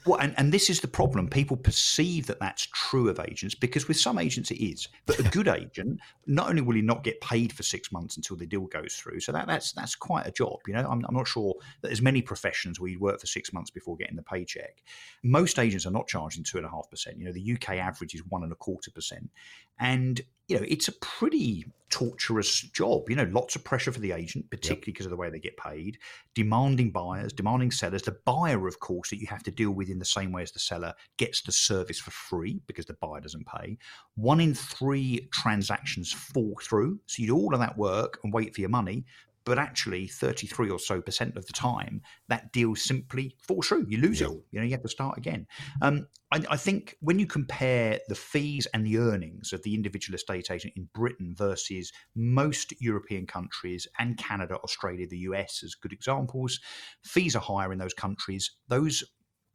Well, 0.04 0.20
and, 0.20 0.34
and 0.36 0.52
this 0.52 0.68
is 0.68 0.80
the 0.80 0.88
problem. 0.88 1.28
People 1.28 1.56
perceive 1.56 2.26
that 2.26 2.40
that's 2.40 2.66
true 2.72 3.08
of 3.08 3.20
agents 3.20 3.54
because 3.54 3.86
with 3.86 3.98
some 3.98 4.18
agents 4.18 4.50
it 4.50 4.62
is. 4.62 4.88
But 5.06 5.20
a 5.20 5.22
good 5.24 5.48
agent, 5.60 6.00
not 6.26 6.48
only 6.48 6.62
will 6.62 6.74
he 6.74 6.82
not 6.82 7.04
get 7.04 7.20
paid 7.20 7.52
for 7.52 7.62
six 7.62 7.92
months 7.92 8.16
until 8.16 8.36
the 8.36 8.46
deal 8.46 8.66
goes 8.66 8.94
through, 8.94 9.20
so 9.20 9.32
that, 9.32 9.46
that's 9.46 9.72
that's 9.72 9.94
quite 9.94 10.26
a 10.26 10.32
job. 10.32 10.58
You 10.66 10.74
know, 10.74 10.88
I'm, 10.88 11.04
I'm 11.08 11.14
not 11.14 11.28
sure 11.28 11.54
that 11.80 11.88
there's 11.88 12.02
many 12.02 12.22
professions 12.22 12.80
where 12.80 12.90
you 12.90 12.98
work 12.98 13.20
for 13.20 13.26
six 13.26 13.52
months 13.52 13.70
before 13.70 13.96
getting 13.96 14.16
the 14.16 14.22
paycheck. 14.22 14.82
Most 15.22 15.58
agents 15.58 15.86
are 15.86 15.90
not 15.90 16.08
charging 16.08 16.42
two 16.42 16.56
and 16.58 16.66
a 16.66 16.70
half 16.70 16.90
percent. 16.90 17.18
You 17.18 17.26
know, 17.26 17.32
the 17.32 17.52
UK 17.52 17.76
average 17.76 18.14
is 18.14 18.22
one 18.26 18.42
and 18.42 18.52
a 18.52 18.56
quarter 18.56 18.90
percent, 18.90 19.30
and 19.78 20.20
you 20.48 20.58
know, 20.58 20.64
it's 20.68 20.88
a 20.88 20.92
pretty 20.92 21.66
torturous 21.90 22.60
job. 22.60 23.08
You 23.08 23.16
know, 23.16 23.28
lots 23.30 23.54
of 23.54 23.62
pressure 23.62 23.92
for 23.92 24.00
the 24.00 24.12
agent, 24.12 24.50
particularly 24.50 24.80
yep. 24.80 24.86
because 24.86 25.06
of 25.06 25.10
the 25.10 25.16
way 25.16 25.30
they 25.30 25.38
get 25.38 25.56
paid, 25.56 25.98
demanding 26.34 26.90
buyers, 26.90 27.32
demanding 27.32 27.70
sellers. 27.70 28.02
The 28.02 28.16
buyer, 28.24 28.66
of 28.66 28.80
course, 28.80 29.10
that 29.10 29.20
you 29.20 29.26
have 29.28 29.42
to 29.44 29.50
deal 29.50 29.70
with 29.70 29.88
in 29.88 29.98
the 29.98 30.04
same 30.04 30.32
way 30.32 30.42
as 30.42 30.52
the 30.52 30.58
seller 30.58 30.94
gets 31.18 31.42
the 31.42 31.52
service 31.52 32.00
for 32.00 32.10
free 32.10 32.60
because 32.66 32.86
the 32.86 32.94
buyer 32.94 33.20
doesn't 33.20 33.46
pay. 33.46 33.78
One 34.16 34.40
in 34.40 34.54
three 34.54 35.28
transactions 35.32 36.12
fall 36.12 36.58
through. 36.62 36.98
So 37.06 37.22
you 37.22 37.28
do 37.28 37.36
all 37.36 37.54
of 37.54 37.60
that 37.60 37.76
work 37.76 38.18
and 38.24 38.32
wait 38.32 38.54
for 38.54 38.60
your 38.62 38.70
money 38.70 39.04
but 39.44 39.58
actually 39.58 40.06
33 40.06 40.70
or 40.70 40.78
so 40.78 41.00
percent 41.00 41.36
of 41.36 41.46
the 41.46 41.52
time 41.52 42.02
that 42.28 42.52
deal 42.52 42.74
simply 42.74 43.36
falls 43.40 43.68
through. 43.68 43.86
You 43.88 43.98
lose 43.98 44.20
it 44.20 44.28
all. 44.28 44.44
You 44.50 44.60
know 44.60 44.64
you 44.64 44.72
have 44.72 44.82
to 44.82 44.88
start 44.88 45.18
again. 45.18 45.46
Um, 45.80 46.06
I, 46.32 46.42
I, 46.50 46.56
think 46.56 46.96
when 47.00 47.18
you 47.18 47.26
compare 47.26 47.98
the 48.08 48.14
fees 48.14 48.66
and 48.72 48.86
the 48.86 48.98
earnings 48.98 49.52
of 49.52 49.62
the 49.62 49.74
individual 49.74 50.14
estate 50.14 50.50
agent 50.50 50.72
in 50.76 50.88
britain 50.94 51.34
versus 51.36 51.92
most 52.14 52.72
european 52.80 53.26
countries 53.26 53.86
and 53.98 54.16
canada 54.16 54.56
australia 54.64 55.06
the 55.06 55.18
us 55.18 55.62
as 55.62 55.74
good 55.74 55.92
examples 55.92 56.60
fees 57.04 57.36
are 57.36 57.40
higher 57.40 57.72
in 57.72 57.78
those 57.78 57.94
countries. 57.94 58.52
Those 58.68 59.04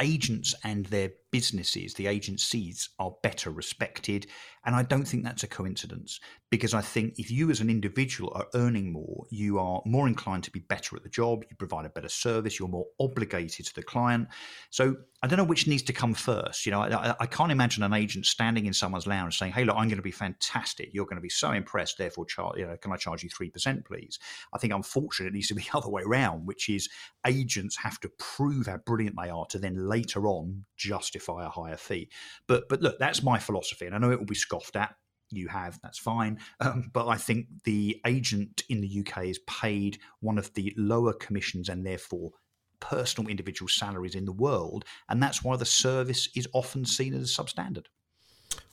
agents 0.02 0.54
and 0.64 0.86
their 0.88 1.12
businesses, 1.32 1.94
the 1.94 2.08
agencies, 2.08 2.90
are 3.00 3.14
better 3.24 3.52
respected. 3.52 4.28
And 4.66 4.76
I 4.76 4.84
don't 4.84 5.06
think 5.06 5.24
that's 5.24 5.44
a 5.44 5.48
coincidence 5.48 6.20
because 6.50 6.74
I 6.74 6.82
think 6.82 7.20
if 7.20 7.32
you 7.32 7.50
as 7.50 7.62
an 7.62 7.70
individual 7.70 8.32
are 8.36 8.48
earning 8.54 8.92
more, 8.92 9.26
you 9.30 9.60
are 9.60 9.82
more 9.86 10.08
inclined 10.08 10.44
to 10.46 10.52
be 10.52 10.60
better 10.60 10.96
at 10.96 11.04
the 11.04 11.10
job, 11.10 11.44
you 11.50 11.56
provide 11.58 11.86
a 11.86 11.90
better 11.90 12.10
service, 12.10 12.60
you're 12.60 12.68
more 12.68 12.88
obligated 13.00 13.66
to 13.66 13.76
the 13.76 13.84
client. 13.84 14.28
So 14.70 14.96
I 15.24 15.28
don't 15.28 15.38
know 15.38 15.46
which 15.46 15.68
needs 15.68 15.84
to 15.84 15.94
come 15.94 16.14
first. 16.14 16.66
You 16.66 16.72
know, 16.74 16.82
I, 16.82 17.16
I 17.20 17.26
can't 17.26 17.52
imagine 17.52 17.84
an 17.84 17.94
agent 17.94 18.26
standing 18.26 18.66
in 18.66 18.74
someone's 18.74 19.08
lounge 19.08 19.38
saying, 19.38 19.54
"Hey, 19.54 19.66
look, 19.66 19.76
I'm 19.76 19.88
going 19.88 19.98
to 19.98 20.04
be 20.04 20.12
fantastic. 20.12 20.90
You're 20.94 21.06
going 21.06 21.18
to 21.18 21.22
be 21.22 21.30
so 21.30 21.52
impressed. 21.52 21.98
Therefore, 21.98 22.26
charge, 22.26 22.58
you 22.60 22.68
know, 22.68 22.78
can 22.78 22.92
I 22.92 22.98
charge 22.98 23.24
you 23.24 23.30
three 23.30 23.50
percent, 23.50 23.86
please?" 23.86 24.20
I 24.54 24.60
think 24.60 24.74
unfortunately 24.74 25.30
it 25.30 25.34
needs 25.34 25.48
to 25.48 25.56
be 25.56 25.64
the 25.72 25.78
other 25.78 25.90
way 25.90 26.04
around, 26.04 26.46
which 26.46 26.70
is 26.70 26.88
agents 27.26 27.78
have 27.78 28.00
to 28.02 28.10
prove 28.20 28.68
how 28.68 28.78
brilliant 28.78 29.16
they 29.22 29.30
are 29.30 29.46
to 29.48 29.58
then 29.58 29.87
later 29.88 30.28
on 30.28 30.66
justify 30.78 31.46
a 31.46 31.50
higher 31.50 31.78
fee. 31.78 32.10
But 32.48 32.70
but 32.70 32.82
look, 32.82 33.00
that's 33.00 33.24
my 33.24 33.40
philosophy, 33.40 33.86
and 33.86 33.96
I 33.96 33.98
know 33.98 34.12
it 34.12 34.20
will 34.20 34.26
be 34.26 34.36
scoffed 34.36 34.76
at. 34.76 34.96
You 35.30 35.48
have, 35.50 35.80
that's 35.84 36.00
fine. 36.00 36.40
Um, 36.60 36.90
but 36.94 37.08
I 37.08 37.18
think 37.18 37.48
the 37.66 38.00
agent 38.06 38.64
in 38.70 38.82
the 38.82 39.00
UK 39.06 39.26
is 39.26 39.40
paid 39.46 40.00
one 40.22 40.38
of 40.38 40.52
the 40.54 40.74
lower 40.76 41.14
commissions 41.14 41.70
and 41.70 41.86
therefore 41.86 42.32
personal 42.80 43.30
individual 43.30 43.70
salaries 43.70 44.16
in 44.16 44.26
the 44.26 44.32
world. 44.32 44.86
And 45.10 45.22
that's 45.22 45.44
why 45.44 45.56
the 45.56 45.66
service 45.66 46.30
is 46.36 46.48
often 46.54 46.86
seen 46.86 47.14
as 47.14 47.36
substandard. 47.36 47.86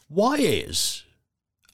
Why 0.09 0.37
is, 0.37 1.05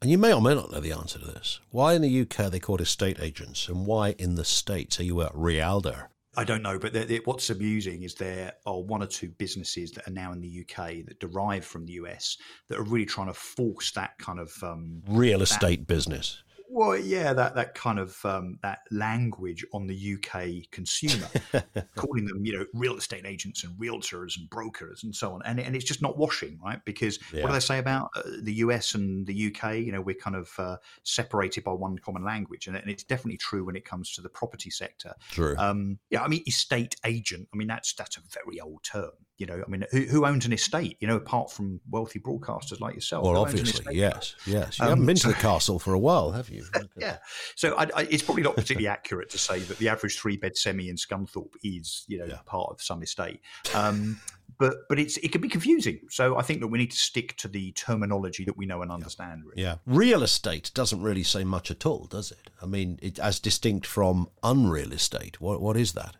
and 0.01 0.11
you 0.11 0.19
may 0.19 0.33
or 0.33 0.41
may 0.41 0.55
not 0.55 0.73
know 0.73 0.81
the 0.81 0.93
answer 0.93 1.19
to 1.19 1.27
this, 1.27 1.61
why 1.71 1.95
in 1.95 2.03
the 2.03 2.21
UK 2.21 2.41
are 2.41 2.51
they 2.51 2.61
called 2.61 2.81
estate 2.81 3.19
agents 3.21 3.69
and 3.69 3.87
why 3.87 4.15
in 4.19 4.35
the 4.35 4.45
States 4.45 4.99
are 4.99 5.05
you 5.05 5.21
a 5.21 5.31
realtor? 5.35 6.11
I 6.37 6.45
don't 6.45 6.63
know, 6.63 6.79
but 6.79 6.93
they're, 6.93 7.05
they're, 7.05 7.21
what's 7.25 7.51
amusing 7.51 8.05
is 8.05 8.15
there 8.15 8.53
are 8.65 8.81
one 8.81 9.03
or 9.03 9.07
two 9.07 9.31
businesses 9.31 9.91
that 9.93 10.07
are 10.07 10.13
now 10.13 10.33
in 10.33 10.41
the 10.41 10.65
UK 10.65 11.05
that 11.07 11.19
derive 11.19 11.65
from 11.65 11.87
the 11.87 11.95
US 11.95 12.37
that 12.69 12.79
are 12.79 12.85
really 12.85 13.07
trying 13.07 13.27
to 13.27 13.35
force 13.35 13.91
that 13.93 14.17
kind 14.19 14.39
of 14.39 14.53
um, 14.63 15.03
real 15.09 15.43
estate 15.43 15.81
that, 15.81 15.87
business. 15.89 16.43
Well, 16.73 16.97
yeah, 16.97 17.33
that 17.33 17.57
that 17.57 17.75
kind 17.75 17.99
of 17.99 18.25
um, 18.25 18.59
that 18.63 18.83
language 18.93 19.65
on 19.73 19.89
the 19.89 20.15
UK 20.15 20.71
consumer, 20.71 21.27
calling 21.97 22.27
them 22.27 22.45
you 22.45 22.57
know 22.57 22.65
real 22.75 22.97
estate 22.97 23.27
agents 23.27 23.65
and 23.65 23.77
realtors 23.77 24.39
and 24.39 24.49
brokers 24.49 25.03
and 25.03 25.15
so 25.15 25.33
on, 25.33 25.43
and 25.45 25.59
and 25.59 25.75
it's 25.75 25.85
just 25.85 26.01
not 26.01 26.17
washing, 26.17 26.61
right? 26.65 26.81
Because 26.85 27.19
yeah. 27.33 27.43
what 27.43 27.49
do 27.49 27.55
they 27.55 27.61
say 27.61 27.81
about 27.81 28.11
uh, 28.15 28.23
the 28.43 28.55
US 28.55 28.95
and 28.95 29.27
the 29.27 29.53
UK? 29.53 29.79
You 29.79 29.91
know, 29.91 30.01
we're 30.01 30.15
kind 30.15 30.37
of 30.37 30.53
uh, 30.59 30.77
separated 31.03 31.65
by 31.65 31.73
one 31.73 31.99
common 31.99 32.25
language, 32.25 32.69
and, 32.69 32.77
and, 32.77 32.89
it's 32.89 33.03
definitely 33.03 33.39
true 33.39 33.65
when 33.65 33.75
it 33.75 33.85
comes 33.85 34.13
to 34.15 34.21
the 34.21 34.29
property 34.29 34.71
sector. 34.71 35.13
True. 35.33 35.57
Um, 35.59 35.99
yeah, 36.11 36.23
I 36.23 36.29
mean, 36.29 36.45
estate 36.47 36.95
agent. 37.05 37.49
I 37.53 37.57
mean, 37.57 37.67
that's 37.67 37.95
that's 37.95 38.17
a 38.17 38.21
very 38.33 38.61
old 38.61 38.85
term. 38.85 39.11
You 39.39 39.47
know, 39.47 39.65
I 39.67 39.71
mean, 39.71 39.87
who, 39.91 40.03
who, 40.03 40.27
owns 40.27 40.45
an 40.47 40.53
estate? 40.53 40.99
You 41.01 41.09
know, 41.09 41.17
apart 41.17 41.51
from 41.51 41.81
wealthy 41.91 42.21
broadcasters 42.21 42.79
like 42.79 42.95
yourself. 42.95 43.25
Well, 43.25 43.39
obviously, 43.39 43.97
yes, 43.97 44.37
yes. 44.47 44.79
You 44.79 44.85
um, 44.85 44.91
haven't 44.91 45.07
been 45.07 45.17
to 45.17 45.29
the 45.29 45.35
castle 45.35 45.79
for 45.79 45.95
a 45.95 45.99
while, 45.99 46.31
have 46.33 46.51
you? 46.51 46.60
Yeah. 46.97 47.19
So 47.57 47.77
I, 47.77 47.89
I, 47.95 48.03
it's 48.11 48.23
probably 48.23 48.43
not 48.43 48.57
particularly 48.57 48.89
accurate 48.89 49.31
to 49.31 49.39
say 49.39 49.61
that 49.61 49.79
the 49.79 49.89
average 49.89 50.19
three 50.19 50.37
bed 50.37 50.57
semi 50.57 50.89
in 50.89 50.97
Scunthorpe 50.97 51.55
is, 51.63 52.05
you 52.09 52.19
know, 52.19 52.27
yeah. 52.27 52.39
part 52.47 52.71
of 52.71 52.81
some 52.83 53.03
estate. 53.03 53.41
Um, 53.75 54.21
but 54.59 54.89
but 54.89 54.99
it's 54.99 55.17
it 55.19 55.33
can 55.33 55.41
be 55.41 55.49
confusing. 55.49 56.01
So 56.11 56.37
I 56.37 56.43
think 56.43 56.61
that 56.61 56.69
we 56.69 56.79
need 56.79 56.91
to 56.91 56.97
stick 56.97 57.37
to 57.39 57.49
the 57.49 57.73
terminology 57.73 58.45
that 58.45 58.57
we 58.57 58.67
know 58.67 58.83
and 58.83 58.93
understand. 58.93 59.43
Really. 59.45 59.63
Yeah, 59.63 59.77
real 59.87 60.23
estate 60.23 60.71
doesn't 60.75 61.03
really 61.03 61.23
say 61.23 61.45
much 61.45 61.71
at 61.71 61.87
all, 61.87 62.05
does 62.05 62.31
it? 62.31 62.51
I 62.63 62.67
mean, 62.67 62.99
it, 63.03 63.19
as 63.19 63.41
distinct 63.41 63.87
from 63.87 64.29
unreal 64.43 64.93
estate. 64.93 65.41
What 65.41 65.61
what 65.61 65.77
is 65.77 65.93
that? 65.93 66.17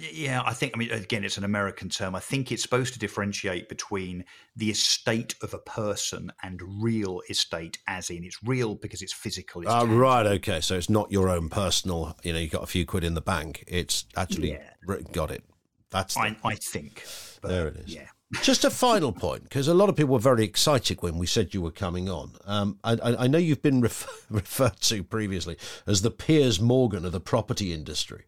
Yeah, 0.00 0.42
I 0.44 0.54
think, 0.54 0.72
I 0.74 0.78
mean, 0.78 0.90
again, 0.90 1.24
it's 1.24 1.36
an 1.36 1.44
American 1.44 1.88
term. 1.88 2.14
I 2.14 2.20
think 2.20 2.52
it's 2.52 2.62
supposed 2.62 2.92
to 2.94 2.98
differentiate 2.98 3.68
between 3.68 4.24
the 4.56 4.70
estate 4.70 5.34
of 5.42 5.54
a 5.54 5.58
person 5.58 6.32
and 6.42 6.60
real 6.82 7.22
estate, 7.28 7.78
as 7.86 8.10
in 8.10 8.24
it's 8.24 8.42
real 8.42 8.74
because 8.74 9.02
it's 9.02 9.12
physical. 9.12 9.62
It's 9.62 9.70
uh, 9.70 9.86
right, 9.86 10.26
okay. 10.26 10.60
So 10.60 10.76
it's 10.76 10.90
not 10.90 11.10
your 11.12 11.28
own 11.28 11.48
personal, 11.48 12.16
you 12.22 12.32
know, 12.32 12.38
you 12.38 12.48
got 12.48 12.62
a 12.62 12.66
few 12.66 12.86
quid 12.86 13.04
in 13.04 13.14
the 13.14 13.20
bank. 13.20 13.64
It's 13.66 14.06
actually 14.16 14.52
yeah. 14.52 14.96
got 15.12 15.30
it. 15.30 15.44
That's 15.90 16.14
the, 16.14 16.20
I, 16.20 16.36
I 16.44 16.54
think. 16.54 17.04
there 17.42 17.68
it 17.68 17.76
is. 17.76 17.94
Yeah. 17.94 18.06
Just 18.42 18.64
a 18.64 18.70
final 18.70 19.12
point, 19.12 19.42
because 19.42 19.68
a 19.68 19.74
lot 19.74 19.90
of 19.90 19.96
people 19.96 20.14
were 20.14 20.18
very 20.18 20.42
excited 20.42 21.02
when 21.02 21.18
we 21.18 21.26
said 21.26 21.52
you 21.52 21.60
were 21.60 21.70
coming 21.70 22.08
on. 22.08 22.32
Um, 22.46 22.78
I, 22.82 22.96
I, 23.18 23.26
know 23.26 23.36
you've 23.36 23.60
been 23.60 23.80
ref- 23.82 24.26
referred 24.30 24.80
to 24.80 25.04
previously 25.04 25.58
as 25.86 26.00
the 26.00 26.10
Piers 26.10 26.58
Morgan 26.58 27.04
of 27.04 27.12
the 27.12 27.20
property 27.20 27.74
industry. 27.74 28.24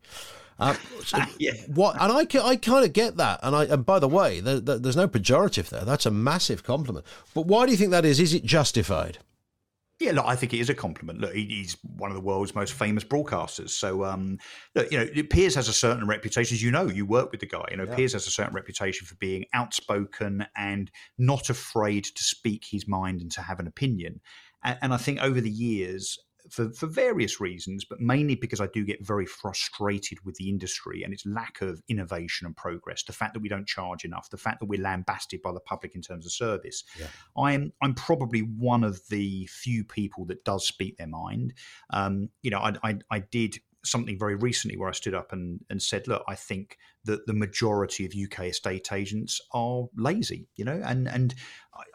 Uh, 1.12 1.26
yeah. 1.38 1.52
What? 1.66 2.00
And 2.00 2.10
I, 2.10 2.26
I 2.42 2.56
kind 2.56 2.84
of 2.84 2.94
get 2.94 3.18
that. 3.18 3.38
And 3.42 3.54
I, 3.54 3.64
and 3.64 3.84
by 3.84 3.98
the 3.98 4.08
way, 4.08 4.40
there, 4.40 4.58
there, 4.58 4.78
there's 4.78 4.96
no 4.96 5.06
pejorative 5.06 5.68
there. 5.68 5.84
That's 5.84 6.06
a 6.06 6.10
massive 6.10 6.64
compliment. 6.64 7.04
But 7.34 7.46
why 7.46 7.66
do 7.66 7.72
you 7.72 7.76
think 7.76 7.90
that 7.90 8.06
is? 8.06 8.18
Is 8.18 8.32
it 8.32 8.42
justified? 8.42 9.18
Yeah, 10.00 10.12
look, 10.12 10.24
I 10.26 10.34
think 10.34 10.52
it 10.52 10.58
is 10.58 10.70
a 10.70 10.74
compliment. 10.74 11.20
Look, 11.20 11.34
he's 11.34 11.76
one 11.96 12.10
of 12.10 12.16
the 12.16 12.20
world's 12.20 12.54
most 12.54 12.72
famous 12.72 13.04
broadcasters. 13.04 13.70
So, 13.70 14.04
um, 14.04 14.38
look, 14.74 14.90
you 14.90 14.98
know, 14.98 15.22
Piers 15.30 15.54
has 15.54 15.68
a 15.68 15.72
certain 15.72 16.06
reputation. 16.08 16.54
As 16.54 16.62
you 16.62 16.72
know, 16.72 16.88
you 16.88 17.06
work 17.06 17.30
with 17.30 17.40
the 17.40 17.46
guy. 17.46 17.64
You 17.70 17.76
know, 17.76 17.84
yeah. 17.84 17.94
Piers 17.94 18.12
has 18.14 18.26
a 18.26 18.30
certain 18.30 18.54
reputation 18.54 19.06
for 19.06 19.14
being 19.16 19.44
outspoken 19.54 20.46
and 20.56 20.90
not 21.16 21.48
afraid 21.48 22.04
to 22.04 22.24
speak 22.24 22.64
his 22.68 22.88
mind 22.88 23.20
and 23.20 23.30
to 23.32 23.42
have 23.42 23.60
an 23.60 23.68
opinion. 23.68 24.20
And, 24.64 24.78
and 24.82 24.94
I 24.94 24.96
think 24.96 25.22
over 25.22 25.40
the 25.40 25.50
years, 25.50 26.18
for, 26.50 26.70
for 26.70 26.87
various 26.87 27.40
reasons, 27.40 27.85
but 27.85 28.00
mainly 28.00 28.35
because 28.35 28.61
I 28.61 28.66
do 28.68 28.85
get 28.85 29.04
very 29.04 29.26
frustrated 29.26 30.18
with 30.24 30.37
the 30.37 30.48
industry 30.48 31.02
and 31.02 31.12
its 31.12 31.24
lack 31.26 31.61
of 31.62 31.83
innovation 31.88 32.46
and 32.46 32.57
progress. 32.57 33.02
The 33.02 33.12
fact 33.12 33.35
that 33.35 33.40
we 33.40 33.48
don't 33.48 33.66
charge 33.66 34.04
enough, 34.04 34.30
the 34.30 34.37
fact 34.37 34.61
that 34.61 34.66
we're 34.66 34.80
lambasted 34.80 35.42
by 35.42 35.52
the 35.52 35.61
public 35.61 35.94
in 35.94 36.02
terms 36.02 36.26
of 36.26 36.33
service. 36.33 36.85
Yeah. 36.98 37.07
I'm 37.37 37.72
I'm 37.83 37.94
probably 37.94 38.40
one 38.40 38.85
of 38.85 39.00
the 39.09 39.46
few 39.46 39.85
people 39.85 40.26
that 40.26 40.44
does 40.44 40.66
speak 40.66 40.96
their 40.96 41.07
mind. 41.07 41.54
Um, 41.90 42.28
you 42.42 42.50
know, 42.50 42.59
I, 42.59 42.74
I, 42.83 42.98
I 43.11 43.18
did 43.20 43.59
something 43.84 44.18
very 44.18 44.34
recently 44.34 44.76
where 44.76 44.88
I 44.88 44.92
stood 44.92 45.14
up 45.14 45.32
and, 45.32 45.60
and 45.70 45.80
said, 45.80 46.08
look, 46.08 46.24
I 46.28 46.34
think 46.34 46.78
that 47.04 47.26
the 47.26 47.34
majority 47.34 48.04
of 48.04 48.12
UK 48.12 48.46
estate 48.46 48.92
agents 48.92 49.40
are 49.52 49.84
lazy, 49.96 50.48
you 50.56 50.64
know, 50.64 50.80
and, 50.84 51.08
and 51.08 51.34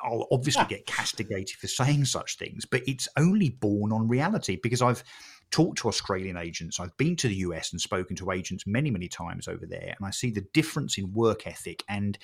I'll 0.03 0.27
obviously 0.31 0.65
get 0.69 0.85
castigated 0.85 1.57
for 1.57 1.67
saying 1.67 2.05
such 2.05 2.37
things, 2.37 2.65
but 2.65 2.81
it's 2.87 3.07
only 3.17 3.49
born 3.49 3.91
on 3.91 4.07
reality 4.07 4.59
because 4.61 4.81
I've 4.81 5.03
talked 5.51 5.79
to 5.79 5.87
Australian 5.87 6.37
agents. 6.37 6.79
I've 6.79 6.95
been 6.97 7.15
to 7.17 7.27
the 7.27 7.35
US 7.35 7.71
and 7.71 7.81
spoken 7.81 8.15
to 8.17 8.31
agents 8.31 8.65
many, 8.67 8.91
many 8.91 9.07
times 9.07 9.47
over 9.47 9.65
there, 9.65 9.95
and 9.97 10.05
I 10.05 10.11
see 10.11 10.31
the 10.31 10.45
difference 10.53 10.97
in 10.97 11.11
work 11.13 11.47
ethic 11.47 11.83
and 11.89 12.17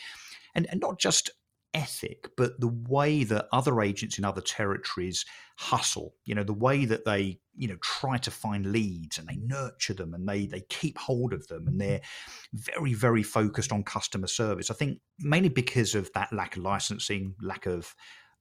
and, 0.53 0.67
and 0.69 0.79
not 0.79 0.99
just 0.99 1.31
ethic, 1.75 2.31
but 2.37 2.59
the 2.59 2.73
way 2.87 3.23
that 3.25 3.47
other 3.51 3.81
agents 3.81 4.17
in 4.17 4.25
other 4.25 4.41
territories 4.41 5.25
hustle, 5.57 6.15
you 6.23 6.33
know, 6.33 6.43
the 6.43 6.53
way 6.53 6.85
that 6.85 7.05
they, 7.05 7.39
you 7.55 7.67
know, 7.67 7.75
try 7.81 8.17
to 8.17 8.31
find 8.31 8.65
leads 8.71 9.17
and 9.19 9.27
they 9.27 9.35
nurture 9.35 9.93
them 9.93 10.13
and 10.13 10.27
they 10.27 10.47
they 10.47 10.61
keep 10.69 10.97
hold 10.97 11.33
of 11.33 11.45
them 11.47 11.67
and 11.67 11.79
they're 11.79 12.01
very, 12.53 12.93
very 12.93 13.21
focused 13.21 13.71
on 13.71 13.83
customer 13.83 14.27
service. 14.27 14.71
I 14.71 14.73
think 14.73 14.99
mainly 15.19 15.49
because 15.49 15.93
of 15.93 16.09
that 16.13 16.31
lack 16.33 16.55
of 16.55 16.63
licensing, 16.63 17.35
lack 17.41 17.65
of 17.65 17.93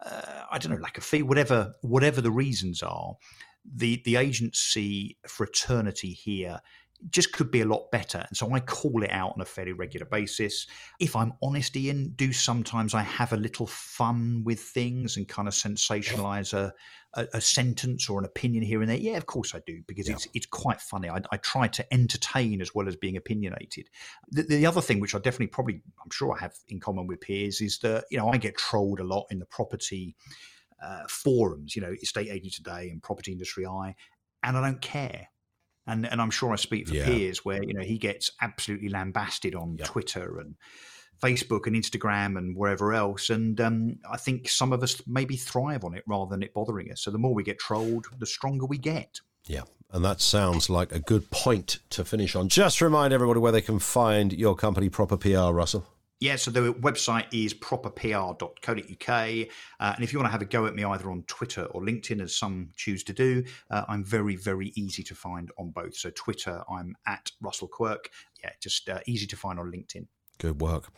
uh, 0.05 0.45
I 0.51 0.59
don't 0.59 0.73
know, 0.73 0.81
lack 0.81 0.97
of 0.97 1.05
fee, 1.05 1.23
whatever 1.23 1.75
whatever 1.83 2.21
the 2.21 2.31
reasons 2.31 2.83
are, 2.83 3.17
the 3.65 4.01
the 4.05 4.17
agency 4.17 5.19
fraternity 5.27 6.13
here 6.13 6.61
just 7.11 7.33
could 7.33 7.51
be 7.51 7.61
a 7.61 7.67
lot 7.67 7.91
better. 7.91 8.25
And 8.27 8.37
so 8.37 8.53
I 8.53 8.61
call 8.61 9.03
it 9.03 9.11
out 9.11 9.33
on 9.35 9.41
a 9.41 9.45
fairly 9.45 9.73
regular 9.73 10.07
basis. 10.07 10.67
If 11.01 11.15
I'm 11.15 11.35
honest, 11.43 11.77
Ian, 11.77 12.13
do 12.17 12.33
sometimes 12.33 12.95
I 12.95 13.03
have 13.03 13.33
a 13.33 13.37
little 13.37 13.67
fun 13.67 14.43
with 14.45 14.61
things 14.61 15.17
and 15.17 15.29
kind 15.29 15.47
of 15.47 15.55
sensationalize 15.55 16.55
a, 16.55 16.73
a, 17.15 17.27
a 17.35 17.41
sentence 17.41 18.09
or 18.09 18.19
an 18.19 18.25
opinion 18.25 18.63
here 18.63 18.81
and 18.81 18.91
there. 18.91 18.97
Yeah, 18.97 19.17
of 19.17 19.27
course 19.27 19.55
I 19.55 19.61
do, 19.67 19.83
because 19.87 20.09
yeah. 20.09 20.15
it's 20.15 20.29
it's 20.35 20.47
quite 20.47 20.81
funny. 20.81 21.11
I, 21.11 21.21
I, 21.31 21.37
try 21.39 21.69
to 21.69 21.93
entertain 21.93 22.61
as 22.61 22.75
well 22.75 22.89
as 22.89 22.97
being 22.97 23.17
opinionated. 23.17 23.91
The, 24.31 24.43
the 24.43 24.67
other 24.67 24.81
thing, 24.81 25.01
which 25.01 25.15
I 25.15 25.19
definitely 25.19 25.49
probably, 25.49 25.83
I'm 26.03 26.11
sure 26.11 26.35
I 26.35 26.41
have 26.41 26.55
in 26.69 26.81
common 26.81 27.07
with 27.07 27.21
Piers, 27.21 27.61
is 27.61 27.79
that, 27.81 28.05
you 28.11 28.17
know, 28.17 28.29
I 28.29 28.39
get 28.39 28.57
trolled 28.57 29.01
a 29.01 29.05
lot 29.05 29.27
in 29.31 29.39
the 29.39 29.47
property 29.47 30.17
uh, 30.83 31.05
forums, 31.09 31.77
you 31.77 31.83
know, 31.83 31.95
Estate 32.03 32.31
Agent 32.31 32.55
Today 32.55 32.89
and 32.91 33.03
Property 33.03 33.33
Industry 33.33 33.67
Eye, 33.67 33.95
and 34.43 34.57
I 34.57 34.63
don't 34.63 34.81
care 34.81 35.29
and 35.87 36.07
and 36.07 36.21
I'm 36.21 36.31
sure 36.31 36.53
I 36.53 36.57
speak 36.57 36.89
for 36.89 36.95
yeah. 36.95 37.05
Piers 37.05 37.45
where 37.45 37.63
you 37.63 37.75
know 37.75 37.83
he 37.83 37.99
gets 37.99 38.31
absolutely 38.41 38.89
lambasted 38.89 39.55
on 39.55 39.77
yep. 39.79 39.87
Twitter 39.87 40.39
and 40.39 40.55
Facebook 41.23 41.67
and 41.67 41.77
Instagram 41.77 42.37
and 42.37 42.57
wherever 42.57 42.93
else. 42.93 43.31
And 43.31 43.61
um, 43.61 43.99
I 44.11 44.17
think 44.17 44.49
some 44.49 44.73
of 44.73 44.83
us 44.83 45.01
maybe 45.07 45.37
thrive 45.37 45.85
on 45.85 45.95
it 45.95 46.03
rather 46.07 46.31
than 46.31 46.43
it 46.43 46.53
bothering 46.53 46.91
us. 46.91 47.01
So 47.01 47.11
the 47.11 47.19
more 47.19 47.35
we 47.35 47.43
get 47.43 47.59
trolled, 47.59 48.07
the 48.19 48.27
stronger 48.27 48.67
we 48.67 48.79
get. 48.79 49.21
Yeah. 49.47 49.63
And 49.91 50.05
that 50.05 50.21
sounds 50.21 50.69
like 50.69 50.93
a 50.93 50.99
good 50.99 51.31
point 51.31 51.79
to 51.91 52.05
finish 52.05 52.35
on. 52.35 52.49
Just 52.49 52.81
remind 52.81 53.13
everybody 53.13 53.39
where 53.41 53.53
they 53.53 53.61
can 53.61 53.79
find 53.79 54.33
your 54.33 54.57
company, 54.57 54.89
Proper 54.89 55.17
PR, 55.17 55.53
Russell. 55.53 55.87
Yeah, 56.21 56.37
so 56.37 56.51
the 56.51 56.73
website 56.75 57.27
is 57.33 57.53
properpr.co.uk. 57.53 59.49
Uh, 59.81 59.93
and 59.95 60.05
if 60.05 60.13
you 60.13 60.19
want 60.19 60.29
to 60.29 60.33
have 60.33 60.43
a 60.43 60.47
go 60.47 60.67
at 60.67 60.75
me 60.75 60.85
either 60.85 61.11
on 61.11 61.23
Twitter 61.27 61.65
or 61.67 61.83
LinkedIn, 61.83 62.23
as 62.23 62.37
some 62.37 62.71
choose 62.77 63.05
to 63.05 63.13
do, 63.13 63.45
uh, 63.71 63.83
I'm 63.89 64.05
very, 64.05 64.37
very 64.37 64.73
easy 64.75 65.03
to 65.03 65.15
find 65.15 65.51
on 65.59 65.71
both. 65.71 65.97
So 65.97 66.11
Twitter, 66.11 66.63
I'm 66.71 66.97
at 67.07 67.31
Russell 67.41 67.69
Quirk. 67.69 68.11
Yeah, 68.43 68.51
just 68.61 68.89
uh, 68.89 69.01
easy 69.07 69.27
to 69.27 69.37
find 69.37 69.59
on 69.59 69.71
LinkedIn. 69.71 70.07
Good 70.39 70.61
work. 70.61 70.93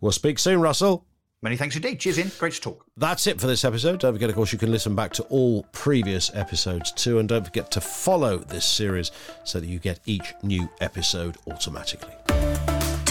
We'll 0.00 0.12
speak 0.12 0.38
soon, 0.38 0.60
Russell. 0.60 1.06
Many 1.42 1.56
thanks 1.56 1.76
indeed. 1.76 2.00
Cheers, 2.00 2.18
Ian. 2.18 2.32
Great 2.38 2.54
to 2.54 2.60
talk. 2.60 2.86
That's 2.96 3.26
it 3.26 3.40
for 3.40 3.46
this 3.46 3.64
episode. 3.64 4.00
Don't 4.00 4.14
forget, 4.14 4.30
of 4.30 4.34
course, 4.34 4.52
you 4.52 4.58
can 4.58 4.72
listen 4.72 4.94
back 4.94 5.12
to 5.14 5.22
all 5.24 5.64
previous 5.72 6.34
episodes 6.34 6.92
too. 6.92 7.18
And 7.18 7.28
don't 7.28 7.44
forget 7.44 7.70
to 7.72 7.80
follow 7.80 8.38
this 8.38 8.64
series 8.64 9.12
so 9.44 9.60
that 9.60 9.66
you 9.66 9.78
get 9.78 10.00
each 10.06 10.34
new 10.42 10.68
episode 10.80 11.36
automatically. 11.46 12.35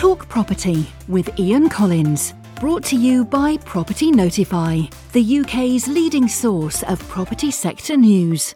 Talk 0.06 0.30
Property 0.30 0.86
with 1.08 1.40
Ian 1.40 1.68
Collins. 1.68 2.36
Brought 2.60 2.84
to 2.84 2.96
you 2.96 3.26
by 3.26 3.58
Property 3.66 4.12
Notify, 4.12 4.82
the 5.14 5.40
UK's 5.40 5.88
leading 5.88 6.28
source 6.28 6.84
of 6.84 7.00
property 7.08 7.50
sector 7.50 7.98
news. 7.98 8.54